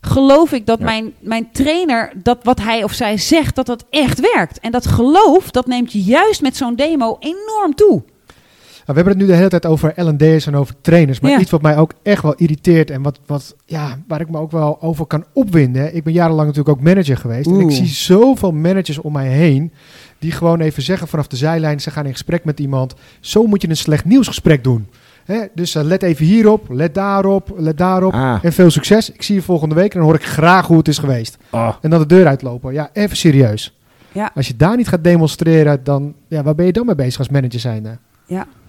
geloof 0.00 0.52
ik 0.52 0.66
dat 0.66 0.78
Ja. 0.78 0.84
mijn, 0.84 1.14
mijn 1.20 1.50
trainer, 1.52 2.12
dat 2.22 2.38
wat 2.42 2.60
hij 2.60 2.84
of 2.84 2.92
zij 2.92 3.18
zegt, 3.18 3.54
dat 3.54 3.66
dat 3.66 3.84
echt 3.90 4.20
werkt. 4.34 4.60
En 4.60 4.72
dat 4.72 4.86
geloof, 4.86 5.50
dat 5.50 5.66
neemt 5.66 5.92
je 5.92 6.02
juist 6.02 6.42
met 6.42 6.56
zo'n 6.56 6.74
demo 6.74 7.16
enorm 7.20 7.74
toe. 7.74 8.02
We 8.94 8.98
hebben 9.00 9.12
het 9.18 9.22
nu 9.22 9.28
de 9.32 9.36
hele 9.38 9.48
tijd 9.48 9.66
over 9.66 9.92
L&D'ers 9.96 10.46
en 10.46 10.54
over 10.56 10.74
trainers. 10.80 11.20
Maar 11.20 11.30
Ja. 11.30 11.38
iets 11.40 11.50
wat 11.50 11.62
mij 11.62 11.76
ook 11.76 11.92
echt 12.02 12.22
wel 12.22 12.34
irriteert 12.34 12.90
en 12.90 13.02
wat, 13.02 13.18
wat, 13.26 13.56
ja, 13.66 13.98
waar 14.08 14.20
ik 14.20 14.30
me 14.30 14.38
ook 14.38 14.50
wel 14.50 14.82
over 14.82 15.06
kan 15.06 15.24
opwinden. 15.32 15.94
Ik 15.96 16.04
ben 16.04 16.12
jarenlang 16.12 16.48
natuurlijk 16.48 16.78
ook 16.78 16.84
manager 16.84 17.16
geweest. 17.16 17.46
En 17.46 17.60
ik 17.60 17.70
zie 17.70 17.86
zoveel 17.86 18.52
managers 18.52 18.98
om 18.98 19.12
mij 19.12 19.28
heen 19.28 19.72
die 20.18 20.32
gewoon 20.32 20.60
even 20.60 20.82
zeggen 20.82 21.08
vanaf 21.08 21.26
de 21.26 21.36
zijlijn. 21.36 21.80
Ze 21.80 21.90
gaan 21.90 22.06
in 22.06 22.12
gesprek 22.12 22.44
met 22.44 22.60
iemand. 22.60 22.94
Zo 23.20 23.46
moet 23.46 23.62
je 23.62 23.68
een 23.68 23.76
slecht 23.76 24.04
nieuwsgesprek 24.04 24.64
doen. 24.64 24.86
Dus 25.54 25.74
eh, 25.74 25.82
let 25.82 26.02
even 26.02 26.24
hierop, 26.26 26.66
let 26.68 26.94
daarop, 26.94 27.54
let 27.56 27.78
daarop. 27.78 28.12
Ah, 28.12 28.38
En 28.42 28.52
veel 28.52 28.70
succes. 28.70 29.10
Ik 29.12 29.22
zie 29.22 29.34
je 29.34 29.42
volgende 29.42 29.74
week 29.74 29.92
en 29.92 29.98
dan 29.98 30.08
hoor 30.08 30.14
ik 30.18 30.24
graag 30.24 30.66
hoe 30.66 30.76
het 30.78 30.88
is 30.88 30.98
geweest. 30.98 31.36
oh, 31.50 31.74
En 31.80 31.90
dan 31.90 32.00
de 32.00 32.06
deur 32.06 32.26
uitlopen. 32.26 32.72
Ja, 32.72 32.90
even 32.92 33.16
serieus. 33.16 33.76
Ja. 34.12 34.30
Als 34.34 34.46
je 34.48 34.56
daar 34.56 34.76
niet 34.76 34.88
gaat 34.88 35.04
demonstreren, 35.04 35.84
dan, 35.84 36.14
ja, 36.28 36.42
waar 36.42 36.54
ben 36.54 36.66
je 36.66 36.72
dan 36.72 36.86
mee 36.86 36.94
bezig 36.94 37.18
als 37.18 37.28
manager 37.28 37.60
zijnde? 37.60 37.98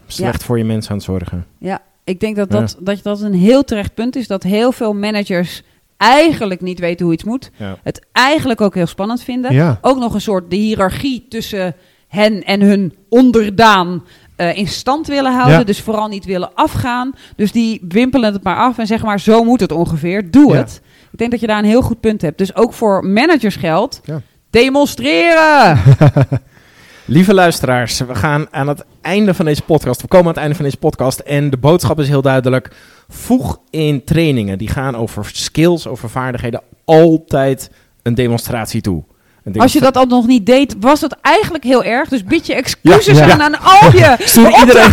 Slecht 0.07 0.43
voor 0.43 0.57
je 0.57 0.63
mensen 0.63 0.91
aan 0.91 0.97
het 0.97 1.05
zorgen. 1.05 1.45
Ja, 1.57 1.81
ik 2.03 2.19
denk 2.19 2.35
dat 2.35 2.51
Ja. 2.53 2.59
dat, 2.59 2.77
dat 2.79 3.03
dat 3.03 3.21
een 3.21 3.33
heel 3.33 3.63
terecht 3.63 3.93
punt 3.93 4.15
is. 4.15 4.27
Dat 4.27 4.43
heel 4.43 4.71
veel 4.71 4.93
managers 4.93 5.61
eigenlijk 5.97 6.61
niet 6.61 6.79
weten 6.79 7.05
hoe 7.05 7.13
iets 7.13 7.23
moet. 7.23 7.51
Ja. 7.55 7.77
Het 7.83 8.05
eigenlijk 8.11 8.61
ook 8.61 8.75
heel 8.75 8.85
spannend 8.87 9.23
vinden. 9.23 9.53
Ja. 9.53 9.77
Ook 9.81 9.97
nog 9.99 10.13
een 10.13 10.21
soort 10.21 10.49
de 10.49 10.55
hiërarchie 10.55 11.25
tussen 11.29 11.75
hen 12.07 12.43
en 12.43 12.61
hun 12.61 12.93
onderdaan 13.09 14.03
eh, 14.35 14.57
in 14.57 14.67
stand 14.67 15.07
willen 15.07 15.33
houden. 15.33 15.57
Ja. 15.57 15.63
Dus 15.63 15.81
vooral 15.81 16.07
niet 16.07 16.25
willen 16.25 16.53
afgaan. 16.53 17.11
Dus 17.35 17.51
die 17.51 17.81
wimpelen 17.87 18.33
het 18.33 18.43
maar 18.43 18.55
af 18.57 18.77
en 18.77 18.87
zeggen 18.87 19.07
maar 19.07 19.19
zo 19.19 19.43
moet 19.43 19.59
het 19.59 19.71
ongeveer. 19.71 20.31
Doe 20.31 20.51
Ja. 20.51 20.57
het. 20.57 20.81
Ik 21.11 21.17
denk 21.19 21.31
dat 21.31 21.39
je 21.39 21.47
daar 21.47 21.57
een 21.59 21.65
heel 21.65 21.81
goed 21.81 21.99
punt 21.99 22.21
hebt. 22.21 22.37
Dus 22.37 22.55
ook 22.55 22.73
voor 22.73 23.05
managers 23.05 23.55
geldt. 23.55 24.01
Ja. 24.03 24.21
Demonstreren! 24.49 25.77
Lieve 27.05 27.33
luisteraars, 27.33 27.99
we 27.99 28.15
gaan 28.15 28.47
aan 28.51 28.67
het 28.67 28.85
einde 29.01 29.33
van 29.33 29.45
deze 29.45 29.61
podcast. 29.61 30.01
We 30.01 30.07
komen 30.07 30.25
aan 30.25 30.31
het 30.33 30.41
einde 30.41 30.55
van 30.55 30.65
deze 30.65 30.77
podcast. 30.77 31.19
En 31.19 31.49
de 31.49 31.57
boodschap 31.57 31.99
is 31.99 32.07
heel 32.07 32.21
duidelijk. 32.21 32.75
Voeg 33.07 33.59
in 33.69 34.03
trainingen 34.03 34.57
die 34.57 34.67
gaan 34.67 34.95
over 34.95 35.29
skills, 35.33 35.87
over 35.87 36.09
vaardigheden, 36.09 36.61
altijd 36.85 37.71
een 38.01 38.15
demonstratie 38.15 38.81
toe. 38.81 39.03
Als 39.57 39.73
je 39.73 39.79
dat 39.79 39.97
al 39.97 40.05
nog 40.05 40.27
niet 40.27 40.45
deed, 40.45 40.75
was 40.79 40.99
dat 40.99 41.17
eigenlijk 41.21 41.63
heel 41.63 41.83
erg. 41.83 42.09
Dus 42.09 42.23
bied 42.23 42.45
je 42.45 42.53
excuses 42.53 43.17
Ja, 43.17 43.25
ja. 43.25 43.31
aan 43.33 43.41
aan 43.41 43.59
al 43.61 43.91
je 43.91 44.15
Stuur 44.19 44.59
iedereen, 44.59 44.91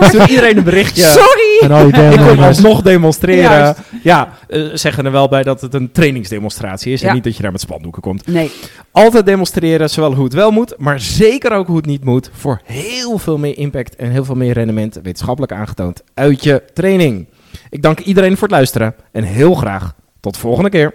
stuur 0.00 0.28
iedereen 0.28 0.56
een 0.56 0.64
berichtje. 0.64 1.02
Sorry! 1.02 1.58
En 1.60 1.70
al 1.72 1.80
je 1.80 1.86
Ik 1.92 1.94
deelnemers. 1.94 2.46
alsnog 2.46 2.82
demonstreren. 2.82 3.42
Juist. 3.42 3.80
Ja, 4.02 4.28
eh, 4.48 4.62
zeggen 4.72 5.04
er 5.04 5.12
wel 5.12 5.28
bij 5.28 5.42
dat 5.42 5.60
het 5.60 5.74
een 5.74 5.92
trainingsdemonstratie 5.92 6.92
is. 6.92 7.00
Ja. 7.00 7.08
En 7.08 7.14
niet 7.14 7.24
dat 7.24 7.36
je 7.36 7.42
daar 7.42 7.52
met 7.52 7.60
spandoeken 7.60 8.02
komt. 8.02 8.26
Nee, 8.26 8.50
Altijd 8.92 9.26
demonstreren, 9.26 9.90
zowel 9.90 10.14
hoe 10.14 10.24
het 10.24 10.32
wel 10.34 10.50
moet, 10.50 10.74
maar 10.78 11.00
zeker 11.00 11.52
ook 11.52 11.66
hoe 11.66 11.76
het 11.76 11.86
niet 11.86 12.04
moet. 12.04 12.30
Voor 12.32 12.60
heel 12.64 13.18
veel 13.18 13.38
meer 13.38 13.58
impact 13.58 13.96
en 13.96 14.10
heel 14.10 14.24
veel 14.24 14.34
meer 14.34 14.52
rendement, 14.52 14.98
wetenschappelijk 15.02 15.52
aangetoond, 15.52 16.02
uit 16.14 16.44
je 16.44 16.62
training. 16.74 17.26
Ik 17.70 17.82
dank 17.82 17.98
iedereen 18.00 18.32
voor 18.36 18.48
het 18.48 18.56
luisteren 18.56 18.94
en 19.12 19.22
heel 19.22 19.54
graag 19.54 19.94
tot 20.20 20.34
de 20.34 20.40
volgende 20.40 20.70
keer. 20.70 20.94